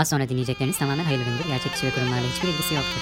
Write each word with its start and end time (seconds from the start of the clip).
Az 0.00 0.08
sonra 0.08 0.28
dinleyecekleriniz 0.28 0.78
tamamen 0.78 1.04
hayırlı 1.04 1.24
üründür. 1.24 1.44
Gerçek 1.48 1.72
kişi 1.72 1.86
ve 1.86 1.90
kurumlarla 1.90 2.26
hiçbir 2.34 2.48
ilgisi 2.48 2.74
yoktur. 2.74 3.00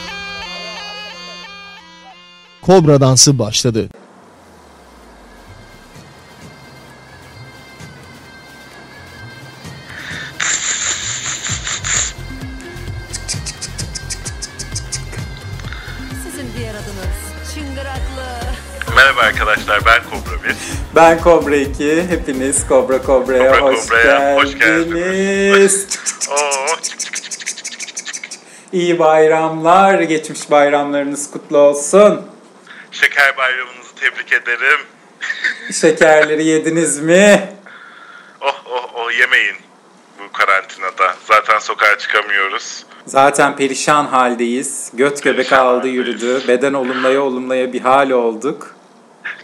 Kobra 2.62 3.00
dansı 3.00 3.38
başladı. 3.38 3.88
Sizin 16.24 16.48
diğer 16.56 16.74
adınız 16.74 17.54
çıngıraklı. 17.54 18.24
Merhaba 18.96 19.20
arkadaşlar 19.20 19.80
ben 19.86 20.02
Kobra 20.02 20.44
1. 20.48 20.56
Ben 20.96 21.20
Kobra 21.20 21.56
2. 21.56 22.02
Hepiniz 22.08 22.66
Kobra 22.66 23.02
Kobra'ya 23.02 23.52
Kobra 23.52 23.72
hoş, 23.72 23.86
Kobra'ya 23.86 24.36
hoş 24.36 24.58
geldiniz. 24.58 25.86
Oo, 26.30 26.67
İyi 28.72 28.98
bayramlar. 28.98 30.00
Geçmiş 30.00 30.50
bayramlarınız 30.50 31.30
kutlu 31.30 31.58
olsun. 31.58 32.26
şeker 32.90 33.36
bayramınızı 33.36 33.94
tebrik 33.94 34.32
ederim. 34.32 34.80
Şekerleri 35.80 36.44
yediniz 36.44 37.00
mi? 37.00 37.52
Oh 38.40 38.62
oh 38.66 38.90
oh 38.94 39.12
yemeyin 39.12 39.56
bu 40.18 40.32
karantinada. 40.32 41.14
Zaten 41.24 41.58
sokağa 41.58 41.98
çıkamıyoruz. 41.98 42.84
Zaten 43.06 43.56
perişan 43.56 44.04
haldeyiz. 44.06 44.90
Göt 44.94 45.22
göbek 45.22 45.52
aldı 45.52 45.88
yürüdü. 45.88 46.48
Beden 46.48 46.74
olumlaya 46.74 47.20
olumlaya 47.22 47.72
bir 47.72 47.80
hal 47.80 48.10
olduk. 48.10 48.74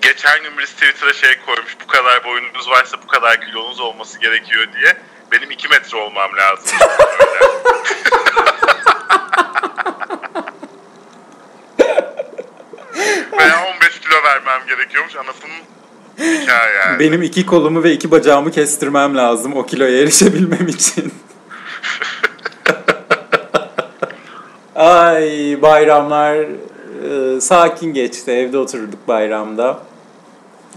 Geçen 0.03 0.43
gün 0.43 0.59
birisi 0.59 0.75
Twitter'a 0.75 1.13
şey 1.13 1.31
koymuş. 1.47 1.77
Bu 1.83 1.87
kadar 1.87 2.25
boyunuz 2.25 2.71
varsa 2.71 2.97
bu 3.03 3.07
kadar 3.07 3.41
kilonuz 3.41 3.81
olması 3.81 4.21
gerekiyor 4.21 4.67
diye. 4.81 4.97
Benim 5.33 5.51
2 5.51 5.69
metre 5.69 5.99
olmam 5.99 6.31
lazım. 6.37 6.79
Veya 13.39 13.65
15 13.77 14.01
kilo 14.01 14.15
vermem 14.25 14.67
gerekiyormuş. 14.69 15.17
Anasının 15.17 15.53
hikaye 16.19 16.75
yani. 16.75 16.99
Benim 17.01 17.23
iki 17.23 17.47
kolumu 17.47 17.83
ve 17.83 17.93
iki 17.93 18.11
bacağımı 18.11 18.51
kestirmem 18.51 19.17
lazım 19.17 19.57
o 19.57 19.67
kiloya 19.67 19.99
erişebilmem 20.03 20.69
için. 20.69 21.15
Ay 24.77 25.59
bayramlar 25.63 26.37
e, 26.37 27.41
sakin 27.41 27.95
geçti. 27.95 28.31
Evde 28.31 28.59
oturduk 28.59 29.09
bayramda. 29.09 29.79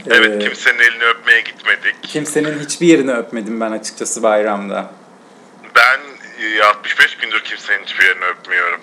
Evet 0.08 0.32
Ee, 0.36 0.40
kimsenin 0.40 0.80
elini 0.80 1.04
öpmeye 1.04 1.42
gitmedik. 1.42 1.96
Kimsenin 2.04 2.60
hiçbir 2.60 2.88
yerini 2.88 3.14
öpmedim 3.14 3.62
ben 3.62 3.72
açıkçası 3.72 4.24
bayramda. 4.24 4.92
Ben 5.76 6.00
65 6.64 7.18
gündür 7.18 7.40
kimsenin 7.40 7.84
hiçbir 7.86 8.06
yerini 8.06 8.26
öpmüyorum. 8.26 8.80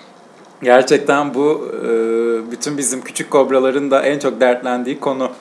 Gerçekten 0.62 1.34
bu 1.34 1.70
e, 1.82 1.88
bütün 2.50 2.78
bizim 2.78 3.04
küçük 3.04 3.30
kobraların 3.30 3.90
da 3.90 4.02
en 4.02 4.18
çok 4.18 4.40
dertlendiği 4.40 5.00
konu. 5.00 5.32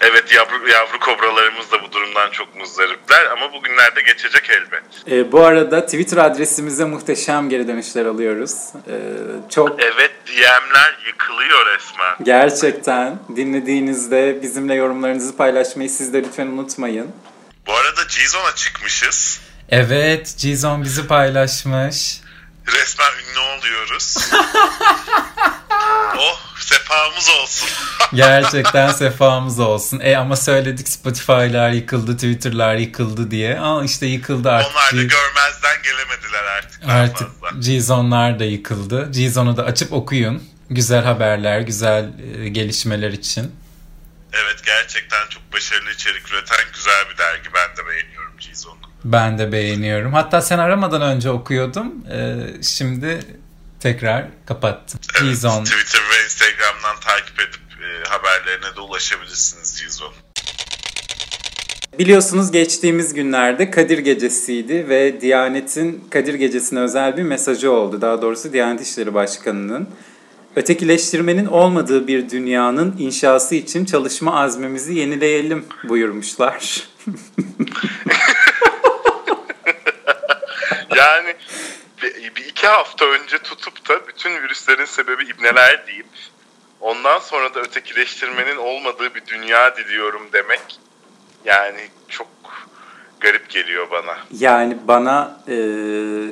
Evet 0.00 0.32
yavru, 0.34 0.68
yavru 0.68 0.98
kobralarımız 1.00 1.72
da 1.72 1.82
bu 1.82 1.92
durumdan 1.92 2.30
çok 2.30 2.56
muzdaripler 2.56 3.26
ama 3.26 3.52
bugünlerde 3.52 4.00
geçecek 4.00 4.50
elbet. 4.50 4.82
E, 5.10 5.32
bu 5.32 5.44
arada 5.44 5.84
Twitter 5.84 6.16
adresimize 6.16 6.84
muhteşem 6.84 7.48
geri 7.48 7.68
dönüşler 7.68 8.06
alıyoruz. 8.06 8.54
E, 8.88 8.94
çok 9.50 9.82
Evet 9.82 10.10
DM'ler 10.26 10.98
yıkılıyor 11.06 11.66
resmen. 11.66 12.16
gerçekten 12.22 13.18
dinlediğinizde 13.36 14.38
bizimle 14.42 14.74
yorumlarınızı 14.74 15.36
paylaşmayı 15.36 15.90
siz 15.90 16.12
de 16.12 16.22
lütfen 16.22 16.46
unutmayın. 16.46 17.06
Bu 17.66 17.72
arada 17.72 18.02
G-Zone'a 18.02 18.54
çıkmışız. 18.54 19.40
Evet, 19.68 20.34
Gizon 20.38 20.84
bizi 20.84 21.06
paylaşmış. 21.06 22.20
Resmen 22.66 23.12
ünlü 23.30 23.38
oluyoruz. 23.38 24.16
oh 26.18 26.40
sefamız 26.58 27.28
olsun. 27.42 27.68
Gerçekten 28.14 28.92
sefamız 28.92 29.60
olsun. 29.60 30.00
E 30.02 30.16
ama 30.16 30.36
söyledik 30.36 30.88
Spotify'lar 30.88 31.70
yıkıldı, 31.70 32.14
Twitter'lar 32.14 32.74
yıkıldı 32.74 33.30
diye. 33.30 33.60
Aa 33.60 33.84
işte 33.84 34.06
yıkıldı 34.06 34.50
artık. 34.50 34.72
Onlar 34.72 34.92
da 34.92 35.02
görmezden 35.02 35.82
gelemediler 35.82 36.44
artık. 36.44 36.88
artık 36.88 37.40
fazla. 37.40 37.58
Gizon'lar 37.60 38.38
da 38.38 38.44
yıkıldı. 38.44 39.10
Gizon'u 39.12 39.56
da 39.56 39.64
açıp 39.64 39.92
okuyun. 39.92 40.42
Güzel 40.70 41.04
haberler, 41.04 41.60
güzel 41.60 42.10
e, 42.38 42.48
gelişmeler 42.48 43.10
için. 43.10 43.54
Evet 44.32 44.64
gerçekten 44.66 45.28
çok 45.28 45.52
başarılı 45.52 45.90
içerik 45.90 46.32
üreten 46.32 46.64
güzel 46.74 47.04
bir 47.12 47.18
dergi. 47.18 47.48
Ben 47.54 47.76
de 47.76 47.88
beğeniyorum 47.88 48.32
G-Zone'u. 48.38 48.77
Ben 49.04 49.38
de 49.38 49.52
beğeniyorum. 49.52 50.12
Hatta 50.12 50.40
sen 50.40 50.58
aramadan 50.58 51.02
önce 51.02 51.30
okuyordum. 51.30 51.94
E, 52.10 52.36
şimdi 52.62 53.20
tekrar 53.80 54.28
kapattım. 54.46 55.00
Evet, 55.20 55.30
Gizon. 55.30 55.64
Twitter 55.64 56.00
ve 56.00 56.24
Instagram'dan 56.24 57.00
takip 57.00 57.40
edip 57.40 57.82
e, 57.82 58.08
haberlerine 58.08 58.76
de 58.76 58.80
ulaşabilirsiniz 58.80 59.82
Gizon. 59.82 60.12
Biliyorsunuz 61.98 62.50
geçtiğimiz 62.50 63.14
günlerde 63.14 63.70
Kadir 63.70 63.98
Gecesi'ydi 63.98 64.88
ve 64.88 65.20
Diyanet'in 65.20 66.04
Kadir 66.10 66.34
Gecesi'ne 66.34 66.80
özel 66.80 67.16
bir 67.16 67.22
mesajı 67.22 67.72
oldu. 67.72 68.00
Daha 68.00 68.22
doğrusu 68.22 68.52
Diyanet 68.52 68.80
İşleri 68.80 69.14
Başkanı'nın 69.14 69.88
ötekileştirmenin 70.56 71.46
olmadığı 71.46 72.06
bir 72.06 72.30
dünyanın 72.30 72.96
inşası 72.98 73.54
için 73.54 73.84
çalışma 73.84 74.40
azmimizi 74.40 74.94
yenileyelim 74.94 75.64
buyurmuşlar. 75.88 76.88
Yani 80.96 81.34
bir, 82.02 82.34
bir 82.34 82.44
iki 82.44 82.66
hafta 82.66 83.04
önce 83.04 83.38
tutup 83.38 83.88
da 83.88 84.06
bütün 84.06 84.42
virüslerin 84.42 84.84
sebebi 84.84 85.24
ibneler 85.24 85.86
deyip 85.86 86.06
ondan 86.80 87.18
sonra 87.18 87.54
da 87.54 87.60
ötekileştirmenin 87.60 88.56
olmadığı 88.56 89.14
bir 89.14 89.26
dünya 89.26 89.76
diliyorum 89.76 90.28
demek 90.32 90.80
yani 91.44 91.80
çok 92.08 92.28
garip 93.20 93.50
geliyor 93.50 93.90
bana. 93.90 94.16
Yani 94.38 94.76
bana 94.84 95.40
e, 95.48 95.56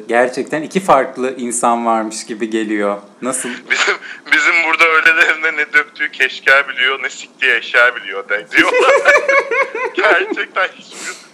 gerçekten 0.09 0.63
iki 0.63 0.81
farklı 0.81 1.37
insan 1.37 1.87
varmış 1.87 2.27
gibi 2.27 2.51
geliyor. 2.51 2.99
Nasıl? 3.23 3.49
Bizim 3.49 3.95
bizim 4.33 4.55
burada 4.67 4.85
öylelerine 4.85 5.57
ne 5.57 5.73
döktüğü 5.73 6.13
keşker 6.13 6.69
biliyor 6.69 7.03
ne 7.03 7.11
siktiği 7.11 7.53
eşya 7.53 7.97
biliyor 7.97 8.29
diyorlar. 8.29 8.95
Gerçekten 9.95 10.69
hiçbir 10.69 11.26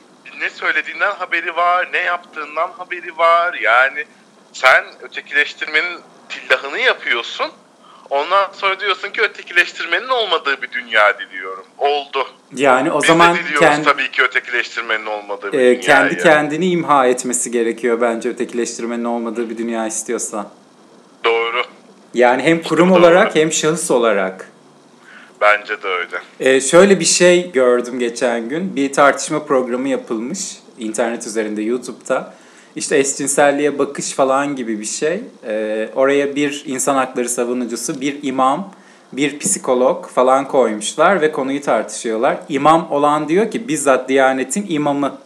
ne 0.43 0.51
söylediğinden 0.51 1.13
haberi 1.13 1.57
var, 1.57 1.89
ne 1.93 1.99
yaptığından 1.99 2.71
haberi 2.79 3.19
var. 3.19 3.55
Yani 3.63 4.05
sen 4.53 4.85
ötekileştirmenin 5.03 6.01
tillahını 6.29 6.79
yapıyorsun. 6.79 7.47
Ondan 8.11 8.49
sonra 8.53 8.81
diyorsun 8.81 9.09
ki 9.09 9.21
ötekileştirmenin 9.23 10.09
olmadığı 10.09 10.63
bir 10.63 10.71
dünya 10.73 11.19
diliyorum. 11.19 11.65
Oldu. 11.79 12.27
Yani 12.55 12.93
o 12.93 13.01
Biz 13.01 13.07
zaman 13.07 13.35
de 13.37 13.41
kendi, 13.59 13.85
tabii 13.85 14.11
ki 14.11 14.23
ötekileştirmenin 14.23 15.07
olmadığı 15.07 15.53
bir 15.53 15.59
e, 15.59 15.61
dünyayı. 15.61 15.81
kendi 15.81 16.19
kendini 16.19 16.67
imha 16.67 17.07
etmesi 17.07 17.51
gerekiyor 17.51 18.01
bence 18.01 18.29
ötekileştirmenin 18.29 19.05
olmadığı 19.05 19.51
bir 19.51 19.59
dünya 19.59 19.87
istiyorsa. 19.87 20.51
Doğru. 21.25 21.63
Yani 22.15 22.43
hem 22.43 22.63
kurum 22.63 22.91
Doğru. 22.91 22.99
olarak 22.99 23.35
hem 23.35 23.53
şahıs 23.53 23.91
olarak. 23.91 24.52
Bence 25.43 25.83
de 25.83 25.89
öyle. 25.89 26.17
Ee, 26.41 26.61
şöyle 26.61 27.01
bir 27.01 27.05
şey 27.05 27.53
gördüm 27.53 27.99
geçen 27.99 28.49
gün. 28.49 28.77
Bir 28.77 28.93
tartışma 28.93 29.45
programı 29.45 29.89
yapılmış 29.89 30.57
internet 30.79 31.27
üzerinde 31.27 31.63
YouTube'da. 31.63 32.35
İşte 32.77 32.99
eşcinselliğe 32.99 33.79
bakış 33.79 34.13
falan 34.13 34.57
gibi 34.57 34.81
bir 34.81 34.85
şey. 34.85 35.21
Ee, 35.47 35.89
oraya 35.95 36.37
bir 36.37 36.63
insan 36.67 36.95
hakları 36.95 37.29
savunucusu, 37.29 38.01
bir 38.01 38.19
imam, 38.23 38.71
bir 39.13 39.39
psikolog 39.39 40.07
falan 40.07 40.49
koymuşlar 40.49 41.21
ve 41.21 41.33
konuyu 41.33 41.61
tartışıyorlar. 41.61 42.37
İmam 42.49 42.93
olan 42.93 43.29
diyor 43.29 43.51
ki 43.51 43.69
bizzat 43.69 44.09
Diyanet'in 44.09 44.67
imamı. 44.69 45.19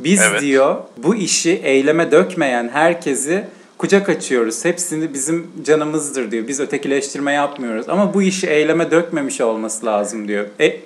Biz 0.00 0.22
Evet. 0.22 0.40
diyor 0.40 0.76
bu 0.96 1.14
işi 1.14 1.60
eyleme 1.64 2.12
dökmeyen 2.12 2.68
herkesi 2.68 3.44
kucak 3.78 4.08
açıyoruz. 4.08 4.64
Hepsini 4.64 5.14
bizim 5.14 5.50
canımızdır 5.64 6.30
diyor. 6.30 6.48
Biz 6.48 6.60
ötekileştirme 6.60 7.32
yapmıyoruz. 7.32 7.88
Ama 7.88 8.14
bu 8.14 8.22
işi 8.22 8.46
eyleme 8.46 8.90
dökmemiş 8.90 9.40
olması 9.40 9.86
lazım 9.86 10.28
diyor. 10.28 10.46
E, 10.60 10.80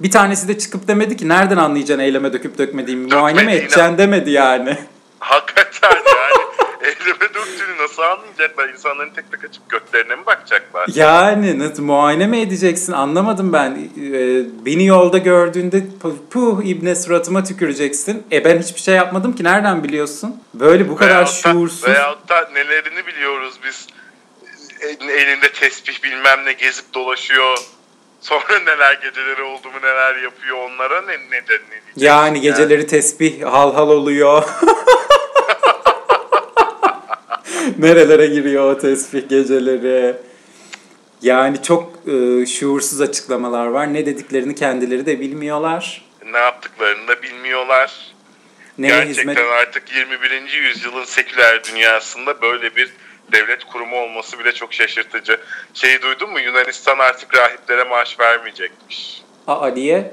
bir 0.00 0.10
tanesi 0.10 0.48
de 0.48 0.58
çıkıp 0.58 0.88
demedi 0.88 1.16
ki 1.16 1.28
nereden 1.28 1.56
anlayacaksın 1.56 2.04
eyleme 2.04 2.32
döküp 2.32 2.58
dökmediğimi? 2.58 3.14
Muayene 3.14 3.42
mi 3.42 3.52
edeceksin 3.52 3.98
demedi 3.98 4.30
yani. 4.30 4.78
Hakikaten 5.18 5.88
yani 5.90 6.41
elime 6.82 7.20
döktüğünü 7.34 7.78
nasıl 7.82 8.02
anlayacaklar? 8.02 8.68
İnsanların 8.68 9.10
tek 9.10 9.30
tek 9.32 9.44
açıp 9.44 9.68
götlerine 9.70 10.16
mi 10.16 10.26
bakacaklar? 10.26 10.88
Yani 10.94 11.58
nasıl 11.58 11.82
muayene 11.82 12.26
mi 12.26 12.40
edeceksin 12.40 12.92
anlamadım 12.92 13.52
ben. 13.52 13.70
Ee, 13.70 14.44
beni 14.66 14.86
yolda 14.86 15.18
gördüğünde 15.18 15.82
pu- 16.02 16.16
puh 16.30 16.62
ibne 16.64 16.94
suratıma 16.94 17.44
tüküreceksin. 17.44 18.22
E 18.32 18.44
ben 18.44 18.58
hiçbir 18.62 18.80
şey 18.80 18.94
yapmadım 18.94 19.32
ki 19.36 19.44
nereden 19.44 19.84
biliyorsun? 19.84 20.36
Böyle 20.54 20.88
bu 20.88 20.96
kadar 20.96 21.10
Veyahut 21.10 21.44
da- 21.44 21.52
şuursuz. 21.52 21.88
Veyahut 21.88 22.28
da 22.28 22.48
nelerini 22.54 23.06
biliyoruz 23.06 23.54
biz. 23.64 23.86
E- 24.80 25.12
Elinde 25.12 25.52
tesbih 25.52 26.02
bilmem 26.02 26.44
ne 26.44 26.52
gezip 26.52 26.94
dolaşıyor. 26.94 27.58
Sonra 28.20 28.58
neler 28.58 28.94
geceleri 28.94 29.42
oldu 29.42 29.68
mu 29.68 29.78
neler 29.82 30.16
yapıyor 30.22 30.56
onlara 30.70 31.02
ne 31.02 31.12
ne 31.12 31.16
de 31.30 31.54
ne 31.54 31.70
diyeceksin 31.70 32.00
Yani 32.06 32.40
geceleri 32.40 32.86
tesbih 32.86 33.42
hal 33.42 33.74
hal 33.74 33.88
oluyor. 33.88 34.42
Nerelere 37.78 38.26
giriyor 38.26 38.74
o 38.74 38.78
tesbih 38.78 39.28
geceleri. 39.28 40.16
Yani 41.22 41.62
çok 41.62 41.92
e, 42.08 42.46
şuursuz 42.46 43.00
açıklamalar 43.00 43.66
var. 43.66 43.94
Ne 43.94 44.06
dediklerini 44.06 44.54
kendileri 44.54 45.06
de 45.06 45.20
bilmiyorlar. 45.20 46.04
ne 46.32 46.38
yaptıklarını 46.38 47.08
da 47.08 47.22
bilmiyorlar. 47.22 48.12
Neye 48.78 48.88
Gerçekten 48.88 49.22
hizmet 49.22 49.38
artık 49.38 49.96
21. 49.96 50.30
yüzyılın 50.62 51.04
seküler 51.04 51.64
dünyasında 51.64 52.42
böyle 52.42 52.76
bir 52.76 52.92
devlet 53.32 53.64
kurumu 53.64 53.96
olması 53.96 54.38
bile 54.38 54.52
çok 54.52 54.74
şaşırtıcı. 54.74 55.40
Şeyi 55.74 56.02
duydun 56.02 56.30
mu? 56.30 56.40
Yunanistan 56.40 56.98
artık 56.98 57.36
rahiplere 57.36 57.84
maaş 57.84 58.20
vermeyecekmiş. 58.20 59.22
Aa 59.46 59.76
diye 59.76 60.12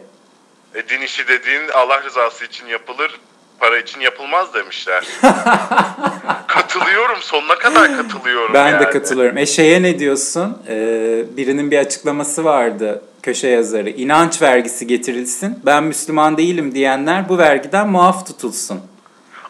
E, 0.75 0.89
din 0.89 1.01
işi 1.01 1.27
dediğin 1.27 1.67
Allah 1.73 2.03
rızası 2.03 2.45
için 2.45 2.67
yapılır, 2.67 3.19
para 3.59 3.77
için 3.77 4.01
yapılmaz 4.01 4.53
demişler. 4.53 5.07
katılıyorum, 6.47 7.17
sonuna 7.21 7.55
kadar 7.55 7.97
katılıyorum. 7.97 8.53
Ben 8.53 8.79
de 8.79 8.83
yani. 8.83 8.93
katılıyorum. 8.93 9.37
E 9.37 9.45
şeye 9.45 9.83
ne 9.83 9.99
diyorsun? 9.99 10.57
Ee, 10.67 11.23
birinin 11.37 11.71
bir 11.71 11.77
açıklaması 11.77 12.43
vardı 12.43 13.03
köşe 13.23 13.47
yazarı. 13.47 13.89
İnanç 13.89 14.41
vergisi 14.41 14.87
getirilsin. 14.87 15.59
Ben 15.65 15.83
Müslüman 15.83 16.37
değilim 16.37 16.75
diyenler 16.75 17.29
bu 17.29 17.37
vergiden 17.37 17.87
muaf 17.87 18.27
tutulsun. 18.27 18.81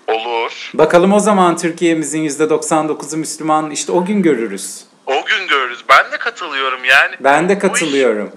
Olur. 0.07 0.71
Bakalım 0.73 1.13
o 1.13 1.19
zaman 1.19 1.57
Türkiye'mizin 1.57 2.27
%99'u 2.29 3.17
Müslüman 3.17 3.71
işte 3.71 3.91
o 3.91 4.05
gün 4.05 4.21
görürüz. 4.21 4.83
O 5.05 5.25
gün 5.25 5.47
görürüz. 5.47 5.83
Ben 5.89 6.11
de 6.11 6.17
katılıyorum 6.17 6.85
yani. 6.85 7.15
Ben 7.19 7.49
de 7.49 7.53
Bu 7.53 7.57
iş- 7.57 7.61
katılıyorum. 7.61 8.31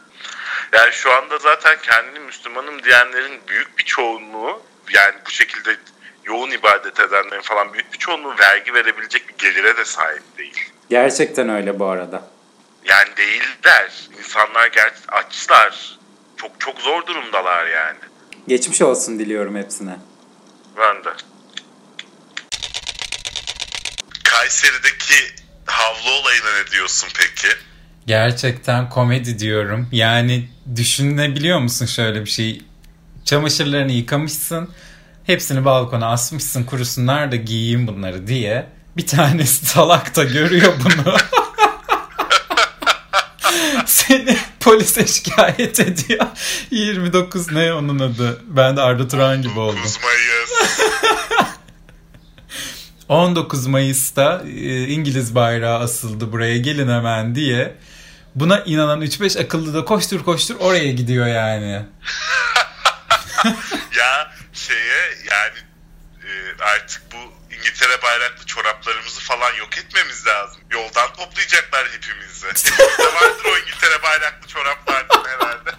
Yani 0.72 0.92
şu 0.92 1.12
anda 1.12 1.38
zaten 1.38 1.76
kendini 1.82 2.18
Müslümanım 2.18 2.82
diyenlerin 2.82 3.40
büyük 3.48 3.78
bir 3.78 3.84
çoğunluğu 3.84 4.60
yani 4.90 5.14
bu 5.26 5.30
şekilde 5.30 5.76
yoğun 6.24 6.50
ibadet 6.50 7.00
edenlerin 7.00 7.42
falan 7.42 7.72
büyük 7.72 7.92
bir 7.92 7.98
çoğunluğu 7.98 8.34
vergi 8.38 8.74
verebilecek 8.74 9.28
bir 9.28 9.34
gelire 9.38 9.76
de 9.76 9.84
sahip 9.84 10.38
değil. 10.38 10.70
Gerçekten 10.90 11.48
öyle 11.48 11.78
bu 11.78 11.86
arada. 11.86 12.28
Yani 12.84 13.16
değiller. 13.16 14.08
İnsanlar 14.18 14.66
ger 14.66 14.92
açlar. 15.08 15.98
Çok 16.36 16.60
çok 16.60 16.80
zor 16.80 17.06
durumdalar 17.06 17.66
yani. 17.66 17.98
Geçmiş 18.48 18.82
olsun 18.82 19.18
diliyorum 19.18 19.56
hepsine. 19.56 19.96
Ben 20.76 21.04
de. 21.04 21.10
Kayseri'deki 24.24 25.14
havlu 25.66 26.10
olayına 26.10 26.60
ne 26.64 26.70
diyorsun 26.70 27.08
peki? 27.18 27.48
Gerçekten 28.06 28.88
komedi 28.88 29.38
diyorum. 29.38 29.88
Yani 29.92 30.48
düşünebiliyor 30.76 31.58
musun 31.58 31.86
şöyle 31.86 32.24
bir 32.24 32.30
şey? 32.30 32.62
Çamaşırlarını 33.24 33.92
yıkamışsın. 33.92 34.68
Hepsini 35.24 35.64
balkona 35.64 36.06
asmışsın 36.06 36.64
kurusunlar 36.64 37.32
da 37.32 37.36
giyeyim 37.36 37.86
bunları 37.86 38.26
diye. 38.26 38.66
Bir 38.96 39.06
tanesi 39.06 39.66
salak 39.66 40.16
da 40.16 40.24
görüyor 40.24 40.72
bunu. 40.84 41.16
Seni 43.86 44.36
polise 44.60 45.06
şikayet 45.06 45.80
ediyor. 45.80 46.26
29 46.70 47.52
ne 47.52 47.72
onun 47.72 47.98
adı? 47.98 48.40
Ben 48.46 48.76
de 48.76 48.80
Arda 48.80 49.08
Turan 49.08 49.42
gibi 49.42 49.60
oldum. 49.60 49.78
9 49.78 49.98
Mayıs. 50.02 50.80
19 53.08 53.66
Mayıs'ta 53.66 54.42
e, 54.56 54.88
İngiliz 54.88 55.34
bayrağı 55.34 55.78
asıldı 55.78 56.32
buraya 56.32 56.58
gelin 56.58 56.88
hemen 56.88 57.34
diye. 57.34 57.74
Buna 58.34 58.60
inanan 58.60 59.02
3-5 59.02 59.42
akıllı 59.42 59.74
da 59.74 59.84
koştur 59.84 60.24
koştur 60.24 60.56
oraya 60.60 60.92
gidiyor 60.92 61.26
yani. 61.26 61.82
Ya 63.96 64.32
şeye 64.52 65.14
yani 65.30 65.58
e, 66.24 66.62
artık 66.62 67.02
bu 67.12 67.42
İngiltere 67.54 68.02
bayraklı 68.02 68.46
çoraplarımızı 68.46 69.20
falan 69.20 69.54
yok 69.54 69.78
etmemiz 69.78 70.26
lazım. 70.26 70.60
Yoldan 70.70 71.12
toplayacaklar 71.12 71.88
hepimizi. 71.92 72.46
Hepimizde 72.46 73.14
vardır 73.14 73.44
o 73.44 73.58
İngiltere 73.58 74.02
bayraklı 74.02 74.48
çoraplardan 74.48 75.24
herhalde. 75.24 75.70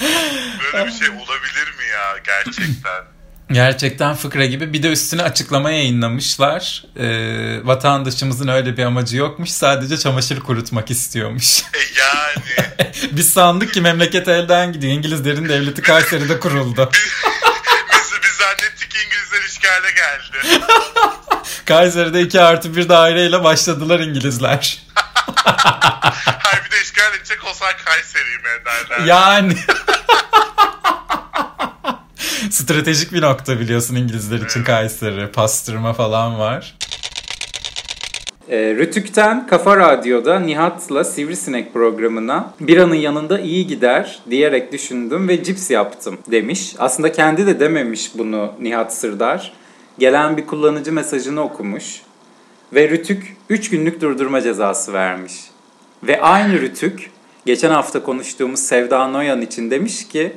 Böyle 0.62 0.86
bir 0.86 0.92
şey 0.92 1.08
olabilir 1.08 1.68
mi 1.78 1.84
ya 1.92 2.18
gerçekten? 2.24 3.19
Gerçekten 3.52 4.14
fıkra 4.14 4.44
gibi. 4.44 4.72
Bir 4.72 4.82
de 4.82 4.88
üstüne 4.92 5.22
açıklama 5.22 5.70
yayınlamışlar. 5.70 6.84
Ee, 6.96 7.66
vatandaşımızın 7.66 8.48
öyle 8.48 8.76
bir 8.76 8.84
amacı 8.84 9.16
yokmuş. 9.16 9.50
Sadece 9.50 9.98
çamaşır 9.98 10.40
kurutmak 10.40 10.90
istiyormuş. 10.90 11.62
E 11.62 11.78
yani 11.98 12.70
Biz 13.12 13.32
sandık 13.32 13.74
ki 13.74 13.80
memleket 13.80 14.28
elden 14.28 14.72
gidiyor. 14.72 14.92
İngilizlerin 14.92 15.48
devleti 15.48 15.82
Kayseri'de 15.82 16.40
kuruldu. 16.40 16.90
biz, 16.92 18.10
biz 18.22 18.30
zannettik 18.30 18.94
İngilizler 19.06 19.42
işgale 19.48 19.90
geldi. 19.90 20.64
Kayseri'de 21.66 22.22
2 22.22 22.40
artı 22.40 22.76
1 22.76 22.88
daireyle 22.88 23.44
başladılar 23.44 24.00
İngilizler. 24.00 24.82
Hayır 26.38 26.64
bir 26.64 26.70
de 26.70 26.82
işgal 26.82 27.14
edecek 27.14 27.44
olsak 27.44 27.84
Kayseri'yi 27.84 28.36
mi 28.36 28.48
ederler? 28.60 29.06
Yani. 29.06 29.56
Stratejik 32.60 33.12
bir 33.12 33.22
nokta 33.22 33.60
biliyorsun 33.60 33.96
İngilizler 33.96 34.40
için 34.40 34.64
Kayseri. 34.64 35.32
Pastırma 35.32 35.92
falan 35.92 36.38
var. 36.38 36.76
E, 38.48 38.74
Rütük'ten 38.74 39.46
Kafa 39.46 39.76
Radyo'da 39.76 40.40
Nihat'la 40.40 41.04
Sivrisinek 41.04 41.72
programına 41.72 42.54
bir 42.60 42.76
anın 42.76 42.94
yanında 42.94 43.40
iyi 43.40 43.66
gider 43.66 44.18
diyerek 44.30 44.72
düşündüm 44.72 45.28
ve 45.28 45.44
cips 45.44 45.70
yaptım 45.70 46.18
demiş. 46.30 46.74
Aslında 46.78 47.12
kendi 47.12 47.46
de 47.46 47.60
dememiş 47.60 48.10
bunu 48.14 48.52
Nihat 48.60 48.94
Sırdar. 48.94 49.52
Gelen 49.98 50.36
bir 50.36 50.46
kullanıcı 50.46 50.92
mesajını 50.92 51.42
okumuş. 51.42 52.00
Ve 52.72 52.88
Rütük 52.88 53.36
3 53.48 53.70
günlük 53.70 54.00
durdurma 54.00 54.40
cezası 54.40 54.92
vermiş. 54.92 55.32
Ve 56.02 56.20
aynı 56.20 56.60
Rütük 56.60 57.10
geçen 57.46 57.70
hafta 57.70 58.02
konuştuğumuz 58.02 58.60
Sevda 58.60 59.08
Noyan 59.08 59.40
için 59.40 59.70
demiş 59.70 60.08
ki 60.08 60.32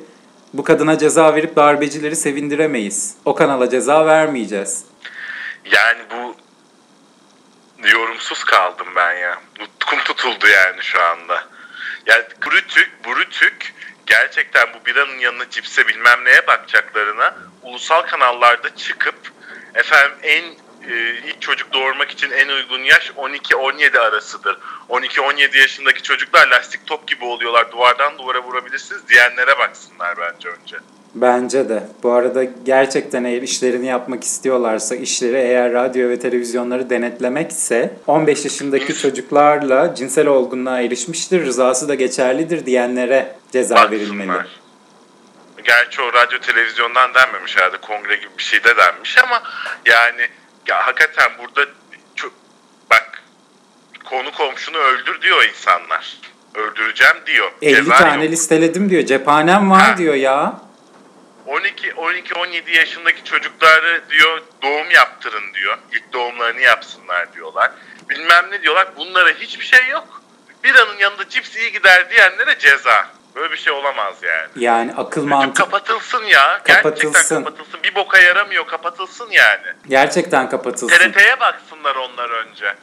bu 0.53 0.63
kadına 0.63 0.97
ceza 0.97 1.35
verip 1.35 1.55
darbecileri 1.55 2.15
sevindiremeyiz. 2.15 3.15
O 3.25 3.35
kanala 3.35 3.69
ceza 3.69 4.05
vermeyeceğiz. 4.05 4.85
Yani 5.71 6.01
bu 6.11 6.35
yorumsuz 7.87 8.43
kaldım 8.43 8.87
ben 8.95 9.13
ya. 9.13 9.41
Nutkum 9.59 9.99
tutuldu 9.99 10.47
yani 10.47 10.81
şu 10.81 11.01
anda. 11.01 11.43
Yani 12.05 12.23
Brütük, 12.45 12.91
Brütük 13.07 13.73
gerçekten 14.05 14.67
bu 14.73 14.85
biranın 14.85 15.17
yanına 15.17 15.49
cipse 15.49 15.87
bilmem 15.87 16.25
neye 16.25 16.47
bakacaklarına 16.47 17.35
ulusal 17.61 18.01
kanallarda 18.01 18.75
çıkıp 18.75 19.15
efendim 19.75 20.17
en 20.23 20.43
e, 20.89 21.13
ilk 21.25 21.41
çocuk 21.41 21.73
doğurmak 21.73 22.11
için 22.11 22.31
en 22.31 22.47
uygun 22.47 22.79
yaş 22.83 23.09
12-17 23.09 23.99
arasıdır. 23.99 24.57
12-17 24.89 25.57
yaşındaki 25.57 26.01
çocuklar 26.01 26.47
lastik 26.47 26.87
top 26.87 27.07
gibi 27.07 27.25
oluyorlar. 27.25 27.71
Duvardan 27.71 28.17
duvara 28.17 28.43
vurabilirsiniz 28.43 29.07
diyenlere 29.09 29.57
baksınlar 29.59 30.15
bence 30.17 30.49
önce. 30.49 30.77
Bence 31.15 31.69
de. 31.69 31.83
Bu 32.03 32.11
arada 32.11 32.43
gerçekten 32.43 33.23
eğer 33.23 33.41
işlerini 33.41 33.85
yapmak 33.85 34.23
istiyorlarsa 34.23 34.95
işleri 34.95 35.37
eğer 35.37 35.73
radyo 35.73 36.09
ve 36.09 36.19
televizyonları 36.19 36.89
denetlemekse 36.89 37.93
15 38.07 38.43
yaşındaki 38.43 38.97
çocuklarla 38.97 39.95
cinsel 39.95 40.27
olgunluğa 40.27 40.81
erişmiştir, 40.81 41.45
rızası 41.45 41.87
da 41.87 41.95
geçerlidir 41.95 42.65
diyenlere 42.65 43.35
ceza 43.51 43.91
verilmeli. 43.91 44.29
Baksınlar. 44.29 44.63
Gerçi 45.63 46.01
o 46.01 46.13
radyo 46.13 46.39
televizyondan 46.39 47.13
denmemiş 47.13 47.57
herhalde 47.57 47.77
kongre 47.77 48.15
gibi 48.15 48.31
bir 48.37 48.43
şey 48.43 48.63
de 48.63 48.77
denmiş 48.77 49.17
ama 49.17 49.43
yani 49.85 50.27
ya 50.67 50.87
hakikaten 50.87 51.31
burada 51.39 51.69
konu 54.13 54.31
komşunu 54.31 54.77
öldür 54.77 55.21
diyor 55.21 55.43
insanlar. 55.43 56.17
Öldüreceğim 56.55 57.15
diyor. 57.25 57.51
50 57.61 57.75
Ceza 57.75 57.97
tane 57.97 58.23
yok. 58.23 58.31
listeledim 58.31 58.89
diyor. 58.89 59.03
Cephanem 59.03 59.71
var 59.71 59.81
Ha. 59.81 59.97
diyor 59.97 60.13
ya. 60.13 60.53
12 61.47 61.93
12 61.93 62.33
17 62.35 62.71
yaşındaki 62.75 63.23
çocukları 63.23 64.01
diyor 64.09 64.41
doğum 64.63 64.91
yaptırın 64.91 65.53
diyor. 65.53 65.77
İlk 65.91 66.13
doğumlarını 66.13 66.61
yapsınlar 66.61 67.33
diyorlar. 67.33 67.71
Bilmem 68.09 68.45
ne 68.51 68.61
diyorlar. 68.61 68.87
Bunlara 68.97 69.29
hiçbir 69.29 69.65
şey 69.65 69.87
yok. 69.87 70.21
Bir 70.63 70.75
anın 70.75 70.97
yanında 70.97 71.29
cips 71.29 71.55
iyi 71.57 71.71
gider 71.71 72.09
diyenlere 72.09 72.59
ceza. 72.59 73.07
Böyle 73.35 73.51
bir 73.51 73.57
şey 73.57 73.73
olamaz 73.73 74.15
yani. 74.21 74.47
Yani 74.55 74.93
akıl 74.97 75.25
mantık 75.25 75.55
kapatılsın 75.55 76.23
ya. 76.23 76.61
Kapatılsın. 76.63 77.11
Gerçekten 77.13 77.43
kapatılsın. 77.43 77.83
Bir 77.83 77.95
boka 77.95 78.19
yaramıyor. 78.19 78.67
Kapatılsın 78.67 79.27
yani. 79.31 79.65
gerçekten 79.87 80.49
kapatılsın. 80.49 80.87
TRT'ye 80.97 81.39
baksınlar 81.39 81.95
onlar 81.95 82.29
önce. 82.29 82.75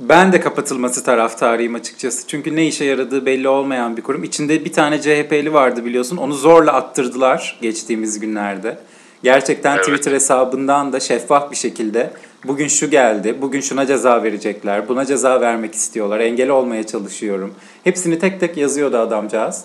Ben 0.00 0.32
de 0.32 0.40
kapatılması 0.40 1.04
taraftarıyım 1.04 1.74
açıkçası. 1.74 2.28
Çünkü 2.28 2.56
ne 2.56 2.66
işe 2.66 2.84
yaradığı 2.84 3.26
belli 3.26 3.48
olmayan 3.48 3.96
bir 3.96 4.02
kurum. 4.02 4.24
İçinde 4.24 4.64
bir 4.64 4.72
tane 4.72 5.00
CHP'li 5.00 5.52
vardı 5.52 5.84
biliyorsun. 5.84 6.16
Onu 6.16 6.34
zorla 6.34 6.72
attırdılar 6.72 7.58
geçtiğimiz 7.62 8.20
günlerde. 8.20 8.78
Gerçekten 9.22 9.74
Evet. 9.74 9.84
Twitter 9.84 10.12
hesabından 10.12 10.92
da 10.92 11.00
şeffaf 11.00 11.50
bir 11.50 11.56
şekilde 11.56 12.10
bugün 12.44 12.68
şu 12.68 12.90
geldi, 12.90 13.36
bugün 13.42 13.60
şuna 13.60 13.86
ceza 13.86 14.22
verecekler, 14.22 14.88
buna 14.88 15.06
ceza 15.06 15.40
vermek 15.40 15.74
istiyorlar, 15.74 16.20
engel 16.20 16.48
olmaya 16.48 16.86
çalışıyorum. 16.86 17.54
Hepsini 17.84 18.18
tek 18.18 18.40
tek 18.40 18.56
yazıyordu 18.56 18.98
adamcağız. 18.98 19.64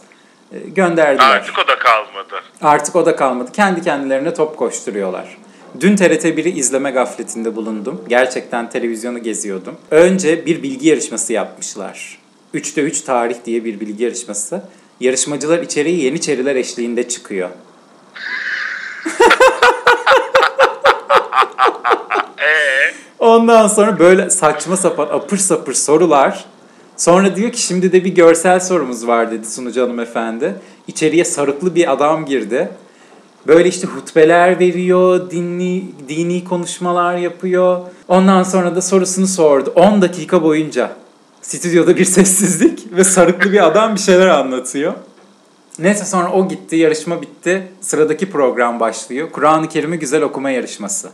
Ee, 0.53 0.59
Gönderdiler. 0.69 1.29
Artık 1.29 1.59
o 1.59 1.67
da 1.67 1.79
kalmadı. 1.79 2.43
Artık 2.61 2.95
o 2.95 3.05
da 3.05 3.15
kalmadı. 3.15 3.51
Kendi 3.51 3.81
kendilerine 3.81 4.33
top 4.33 4.57
koşturuyorlar. 4.57 5.37
Dün 5.79 5.95
TRT1'i 5.97 6.59
izleme 6.59 6.91
gafletinde 6.91 7.55
bulundum. 7.55 8.01
Gerçekten 8.09 8.69
televizyonu 8.69 9.23
geziyordum. 9.23 9.75
Önce 9.91 10.45
bir 10.45 10.63
bilgi 10.63 10.87
yarışması 10.87 11.33
yapmışlar. 11.33 12.17
3'te 12.53 12.81
3 12.81 13.01
tarih 13.01 13.35
diye 13.45 13.65
bir 13.65 13.79
bilgi 13.79 14.03
yarışması. 14.03 14.63
Yarışmacılar 14.99 15.59
içeriye 15.59 15.97
Yeniçeriler 15.97 16.55
eşliğinde 16.55 17.07
çıkıyor. 17.07 17.49
Ee, 22.41 22.93
Ondan 23.19 23.67
sonra 23.67 23.99
böyle 23.99 24.29
saçma 24.29 24.77
sapan 24.77 25.05
apır 25.05 25.37
sapır 25.37 25.73
sorular. 25.73 26.45
Sonra 26.97 27.35
diyor 27.35 27.51
ki 27.51 27.61
şimdi 27.61 27.91
de 27.91 28.05
bir 28.05 28.15
görsel 28.15 28.59
sorumuz 28.59 29.07
var 29.07 29.31
dedi 29.31 29.47
sunucu 29.51 29.81
hanımefendi. 29.81 30.55
İçeriye 30.87 31.25
sarıklı 31.25 31.75
bir 31.75 31.91
adam 31.91 32.25
girdi. 32.25 32.69
Böyle 33.47 33.69
işte 33.69 33.87
hutbeler 33.87 34.59
veriyor, 34.59 35.31
dinli, 35.31 35.83
dini 36.09 36.43
konuşmalar 36.43 37.17
yapıyor. 37.17 37.79
Ondan 38.07 38.43
sonra 38.43 38.75
da 38.75 38.81
sorusunu 38.81 39.27
sordu. 39.27 39.73
10 39.75 40.01
dakika 40.01 40.43
boyunca. 40.43 40.91
Stüdyoda 41.41 41.95
bir 41.95 42.05
sessizlik 42.05 42.87
ve 42.91 43.03
sarıklı 43.03 43.51
bir 43.51 43.67
adam 43.67 43.95
bir 43.95 43.99
şeyler 43.99 44.27
anlatıyor. 44.27 44.93
Neyse 45.79 46.05
sonra 46.05 46.31
o 46.31 46.47
gitti, 46.47 46.75
yarışma 46.75 47.21
bitti. 47.21 47.67
Sıradaki 47.81 48.31
program 48.31 48.79
başlıyor. 48.79 49.31
Kur'an-ı 49.31 49.69
Kerim'i 49.69 49.99
güzel 49.99 50.21
okuma 50.21 50.49
yarışması. 50.49 51.09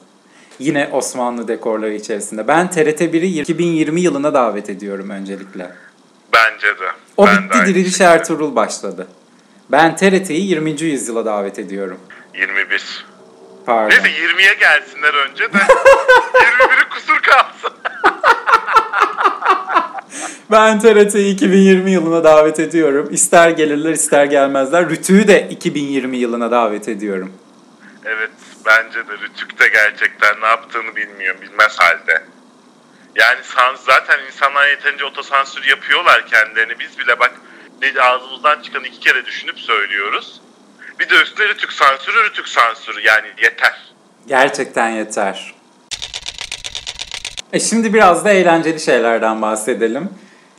Yine 0.59 0.89
Osmanlı 0.91 1.47
dekorları 1.47 1.93
içerisinde. 1.93 2.47
Ben 2.47 2.67
TRT1'i 2.67 3.41
2020 3.41 4.01
yılına 4.01 4.33
davet 4.33 4.69
ediyorum 4.69 5.09
öncelikle. 5.09 5.71
bence 6.33 6.67
de. 6.67 6.91
O 7.17 7.27
Ben 7.27 7.43
bitti, 7.43 7.57
Diriliş 7.65 7.91
şekilde. 7.91 8.03
Ertuğrul 8.03 8.55
başladı. 8.55 9.07
Ben 9.71 9.95
TRT'yi 9.95 10.47
20. 10.47 10.81
yüzyıla 10.81 11.25
davet 11.25 11.59
ediyorum. 11.59 11.97
21. 12.37 13.05
Pardon. 13.65 13.89
Neyse 13.89 14.09
20'ye 14.09 14.53
gelsinler 14.53 15.13
önce 15.13 15.53
de 15.53 15.57
21'i 15.57 16.89
kusur 16.89 17.21
kalsın. 17.21 17.71
Ben 20.51 20.79
TRT'yi 20.79 21.33
2020 21.33 21.91
yılına 21.91 22.23
davet 22.23 22.59
ediyorum. 22.59 23.07
İster 23.11 23.49
gelirler 23.49 23.91
ister 23.91 24.25
gelmezler. 24.25 24.89
Rütü'yü 24.89 25.27
de 25.27 25.47
2020 25.49 26.17
yılına 26.17 26.51
davet 26.51 26.89
ediyorum. 26.89 27.33
Evet 28.05 28.31
bence 28.65 29.07
de 29.07 29.13
Rütük 29.13 29.59
de 29.59 29.67
gerçekten 29.67 30.41
ne 30.41 30.45
yaptığını 30.45 30.95
bilmiyor, 30.95 31.41
bilmez 31.41 31.79
halde. 31.79 32.23
Yani 33.15 33.39
sans 33.43 33.79
zaten 33.85 34.19
insanlar 34.27 34.67
yeterince 34.67 35.05
otosansür 35.05 35.63
yapıyorlar 35.63 36.27
kendilerini. 36.27 36.79
Biz 36.79 36.99
bile 36.99 37.19
bak 37.19 37.31
ne 37.81 38.01
ağzımızdan 38.01 38.61
çıkan 38.61 38.83
iki 38.83 38.99
kere 38.99 39.25
düşünüp 39.25 39.59
söylüyoruz. 39.59 40.41
Bir 40.99 41.09
de 41.09 41.21
üstüne 41.23 41.47
Rütük 41.47 41.73
sansürü, 41.73 42.23
Rütük 42.23 42.47
sansürü 42.47 43.01
yani 43.07 43.27
yeter. 43.43 43.93
Gerçekten 44.27 44.89
yeter. 44.89 45.53
E 47.53 47.59
şimdi 47.59 47.93
biraz 47.93 48.25
da 48.25 48.31
eğlenceli 48.31 48.79
şeylerden 48.79 49.41
bahsedelim. 49.41 50.09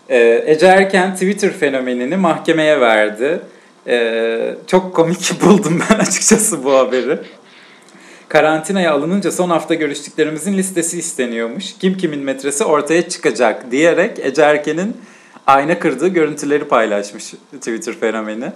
Ee, 0.08 0.42
Ece 0.46 0.66
Erken 0.66 1.14
Twitter 1.14 1.52
fenomenini 1.52 2.16
mahkemeye 2.16 2.80
verdi. 2.80 3.40
Ee, 3.86 4.54
çok 4.66 4.94
komik 4.96 5.40
buldum 5.42 5.82
ben 5.90 5.98
açıkçası 5.98 6.64
bu 6.64 6.72
haberi. 6.78 7.18
Karantinaya 8.28 8.92
alınınca 8.92 9.32
son 9.32 9.50
hafta 9.50 9.74
görüştüklerimizin 9.74 10.58
listesi 10.58 10.98
isteniyormuş. 10.98 11.64
Kim 11.80 11.96
kimin 11.96 12.20
metresi 12.20 12.64
ortaya 12.64 13.08
çıkacak 13.08 13.70
diyerek 13.70 14.18
Ece 14.18 14.42
Erken'in 14.42 14.96
ayna 15.46 15.78
kırdığı 15.78 16.08
görüntüleri 16.08 16.64
paylaşmış 16.64 17.34
Twitter 17.52 17.94
fenomeni. 17.94 18.52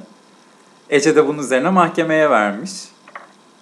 Ece 0.92 1.16
de 1.16 1.26
bunun 1.26 1.38
üzerine 1.38 1.70
mahkemeye 1.70 2.30
vermiş. 2.30 2.70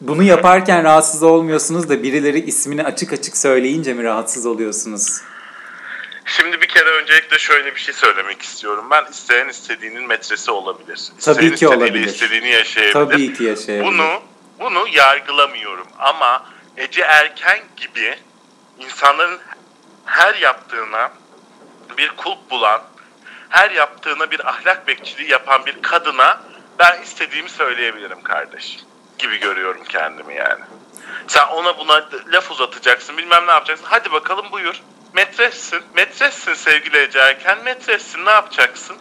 Bunu 0.00 0.22
yaparken 0.22 0.84
rahatsız 0.84 1.22
olmuyorsunuz 1.22 1.88
da 1.88 2.02
birileri 2.02 2.40
ismini 2.40 2.84
açık 2.84 3.12
açık 3.12 3.36
söyleyince 3.36 3.94
mi 3.94 4.04
rahatsız 4.04 4.46
oluyorsunuz? 4.46 5.20
Şimdi 6.24 6.60
bir 6.60 6.68
kere 6.68 6.88
öncelikle 6.88 7.38
şöyle 7.38 7.74
bir 7.74 7.80
şey 7.80 7.94
söylemek 7.94 8.42
istiyorum. 8.42 8.84
Ben 8.90 9.04
isteyen 9.10 9.48
istediğinin 9.48 10.06
metresi 10.06 10.50
olabilir. 10.50 10.94
İsteyen 11.18 11.34
Tabii 11.34 11.54
ki 11.54 11.68
olabilir. 11.68 12.06
istediğini 12.06 12.48
yaşayabilir. 12.48 12.92
Tabii 12.92 13.34
ki 13.34 13.44
yaşayabilir. 13.44 13.92
Bunu 13.92 14.22
bunu 14.60 14.88
yargılamıyorum 14.92 15.86
ama 15.98 16.46
Ece 16.76 17.02
Erken 17.02 17.58
gibi 17.76 18.14
insanların 18.78 19.38
her 20.04 20.34
yaptığına 20.34 21.12
bir 21.98 22.12
kulp 22.16 22.50
bulan, 22.50 22.82
her 23.48 23.70
yaptığına 23.70 24.30
bir 24.30 24.48
ahlak 24.48 24.88
bekçiliği 24.88 25.30
yapan 25.30 25.66
bir 25.66 25.82
kadına 25.82 26.49
ben 26.80 27.02
istediğimi 27.02 27.50
söyleyebilirim 27.50 28.22
kardeş 28.22 28.78
gibi 29.18 29.40
görüyorum 29.40 29.84
kendimi 29.88 30.34
yani. 30.34 30.64
Sen 31.28 31.46
ona 31.46 31.78
buna 31.78 32.08
laf 32.32 32.50
uzatacaksın, 32.50 33.16
bilmem 33.16 33.46
ne 33.46 33.50
yapacaksın. 33.50 33.86
Hadi 33.88 34.12
bakalım 34.12 34.52
buyur. 34.52 34.82
Metressin. 35.12 35.82
Metressin 35.94 36.54
sevgili 36.54 36.98
Ece 36.98 37.18
Erken. 37.18 37.64
Metressin. 37.64 38.24
Ne 38.24 38.30
yapacaksın? 38.30 38.96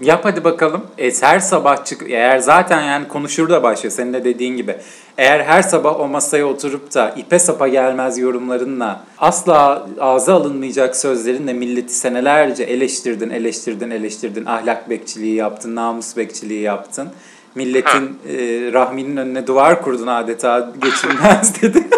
Yap 0.00 0.24
hadi 0.24 0.44
bakalım. 0.44 0.82
E, 0.98 1.12
her 1.20 1.38
sabah 1.38 1.84
çık 1.84 2.02
eğer 2.10 2.38
zaten 2.38 2.82
yani 2.82 3.08
konuşur 3.08 3.48
da 3.50 3.62
başlıyor 3.62 3.92
senin 3.92 4.12
de 4.12 4.24
dediğin 4.24 4.56
gibi. 4.56 4.76
Eğer 5.18 5.40
her 5.40 5.62
sabah 5.62 6.00
o 6.00 6.08
masaya 6.08 6.46
oturup 6.46 6.94
da 6.94 7.14
ipe 7.16 7.38
sapa 7.38 7.68
gelmez 7.68 8.18
yorumlarınla 8.18 9.04
asla 9.18 9.88
ağza 10.00 10.34
alınmayacak 10.34 10.96
sözlerinle 10.96 11.52
milleti 11.52 11.94
senelerce 11.94 12.64
eleştirdin, 12.64 13.30
eleştirdin, 13.30 13.90
eleştirdin. 13.90 14.44
Ahlak 14.44 14.90
bekçiliği 14.90 15.34
yaptın, 15.34 15.74
namus 15.74 16.16
bekçiliği 16.16 16.60
yaptın. 16.60 17.08
Milletin 17.54 18.18
e, 18.28 18.36
rahminin 18.72 19.16
önüne 19.16 19.46
duvar 19.46 19.82
kurdun 19.82 20.06
adeta 20.06 20.72
geçilmez 20.82 21.62
dedi. 21.62 21.88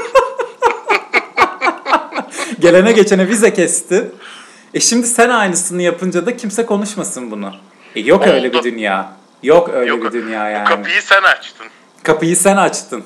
Gelene 2.60 2.92
geçene 2.92 3.28
vize 3.28 3.54
kesti. 3.54 4.10
E 4.74 4.80
şimdi 4.80 5.06
sen 5.06 5.28
aynısını 5.28 5.82
yapınca 5.82 6.26
da 6.26 6.36
kimse 6.36 6.66
konuşmasın 6.66 7.30
bunu. 7.30 7.52
E 7.96 8.00
yok 8.00 8.26
öyle 8.26 8.48
Oldu. 8.48 8.58
bir 8.58 8.62
dünya. 8.62 9.12
Yok 9.42 9.68
öyle 9.68 9.90
Yok, 9.90 10.04
bir 10.04 10.12
dünya 10.12 10.50
yani. 10.50 10.66
Bu 10.66 10.68
kapıyı 10.68 11.02
sen 11.02 11.22
açtın. 11.22 11.66
Kapıyı 12.02 12.36
sen 12.36 12.56
açtın. 12.56 13.04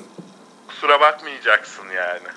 Kusura 0.67 1.01
bakmayacaksın 1.01 1.85
yani. 1.95 2.27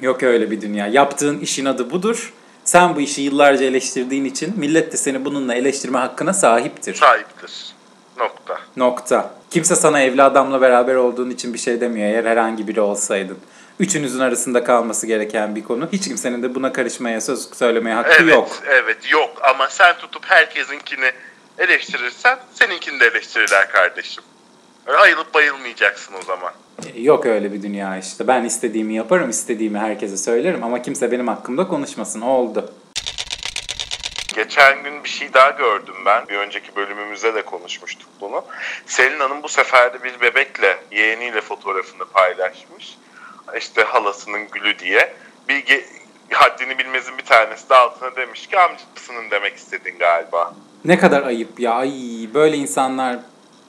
Yok 0.00 0.22
öyle 0.22 0.50
bir 0.50 0.60
dünya. 0.60 0.86
Yaptığın 0.86 1.40
işin 1.40 1.64
adı 1.64 1.90
budur. 1.90 2.32
Sen 2.64 2.96
bu 2.96 3.00
işi 3.00 3.22
yıllarca 3.22 3.64
eleştirdiğin 3.64 4.24
için 4.24 4.58
millet 4.58 4.92
de 4.92 4.96
seni 4.96 5.24
bununla 5.24 5.54
eleştirme 5.54 5.98
hakkına 5.98 6.32
sahiptir. 6.32 6.94
Sahiptir. 6.94 7.75
Nokta. 8.18 8.58
Nokta. 8.76 9.34
Kimse 9.50 9.76
sana 9.76 10.00
evli 10.02 10.22
adamla 10.22 10.60
beraber 10.60 10.94
olduğun 10.94 11.30
için 11.30 11.54
bir 11.54 11.58
şey 11.58 11.80
demiyor 11.80 12.06
eğer 12.08 12.24
herhangi 12.24 12.68
biri 12.68 12.80
olsaydın. 12.80 13.38
Üçünüzün 13.80 14.20
arasında 14.20 14.64
kalması 14.64 15.06
gereken 15.06 15.56
bir 15.56 15.64
konu. 15.64 15.88
Hiç 15.92 16.08
kimsenin 16.08 16.42
de 16.42 16.54
buna 16.54 16.72
karışmaya, 16.72 17.20
söz 17.20 17.54
söylemeye 17.54 17.96
hakkı 17.96 18.22
Evet, 18.22 18.34
yok. 18.34 18.48
evet 18.66 19.12
yok 19.12 19.30
ama 19.54 19.68
sen 19.70 19.96
tutup 19.98 20.24
herkesinkini 20.26 21.10
eleştirirsen 21.58 22.38
seninkini 22.54 23.00
de 23.00 23.06
eleştirirler 23.06 23.68
kardeşim. 23.68 24.24
Öyle 24.86 24.98
ayılıp 24.98 25.34
bayılmayacaksın 25.34 26.14
o 26.14 26.22
zaman. 26.22 26.52
E, 26.94 27.00
Yok 27.00 27.26
öyle 27.26 27.52
bir 27.52 27.62
dünya 27.62 27.98
işte. 27.98 28.26
Ben 28.28 28.44
istediğimi 28.44 28.94
yaparım, 28.94 29.30
istediğimi 29.30 29.78
herkese 29.78 30.16
söylerim 30.16 30.64
ama 30.64 30.82
kimse 30.82 31.12
benim 31.12 31.28
hakkımda 31.28 31.68
konuşmasın. 31.68 32.20
Oldu. 32.20 32.72
Geçen 34.36 34.82
gün 34.82 35.04
bir 35.04 35.08
şey 35.08 35.34
daha 35.34 35.50
gördüm 35.50 35.94
ben. 36.06 36.28
Bir 36.28 36.34
önceki 36.34 36.76
bölümümüzde 36.76 37.34
de 37.34 37.42
konuşmuştuk 37.42 38.08
bunu. 38.20 38.44
Selin 38.86 39.20
Hanım 39.20 39.42
bu 39.42 39.48
sefer 39.48 39.94
de 39.94 40.02
bir 40.04 40.20
bebekle, 40.20 40.78
yeğeniyle 40.90 41.40
fotoğrafını 41.40 42.04
paylaşmış. 42.04 42.98
İşte 43.58 43.82
halasının 43.84 44.48
gülü 44.52 44.78
diye. 44.78 45.14
Bir 45.48 45.64
haddini 46.30 46.78
bilmezin 46.78 47.18
bir 47.18 47.24
tanesi 47.24 47.70
de 47.70 47.74
altına 47.74 48.16
demiş 48.16 48.46
ki 48.46 48.58
amcasının 48.58 49.30
demek 49.30 49.56
istedin 49.56 49.98
galiba. 49.98 50.54
Ne 50.84 50.98
kadar 50.98 51.22
ayıp 51.22 51.60
ya. 51.60 51.72
Ay 51.72 51.90
böyle 52.34 52.56
insanlar 52.56 53.16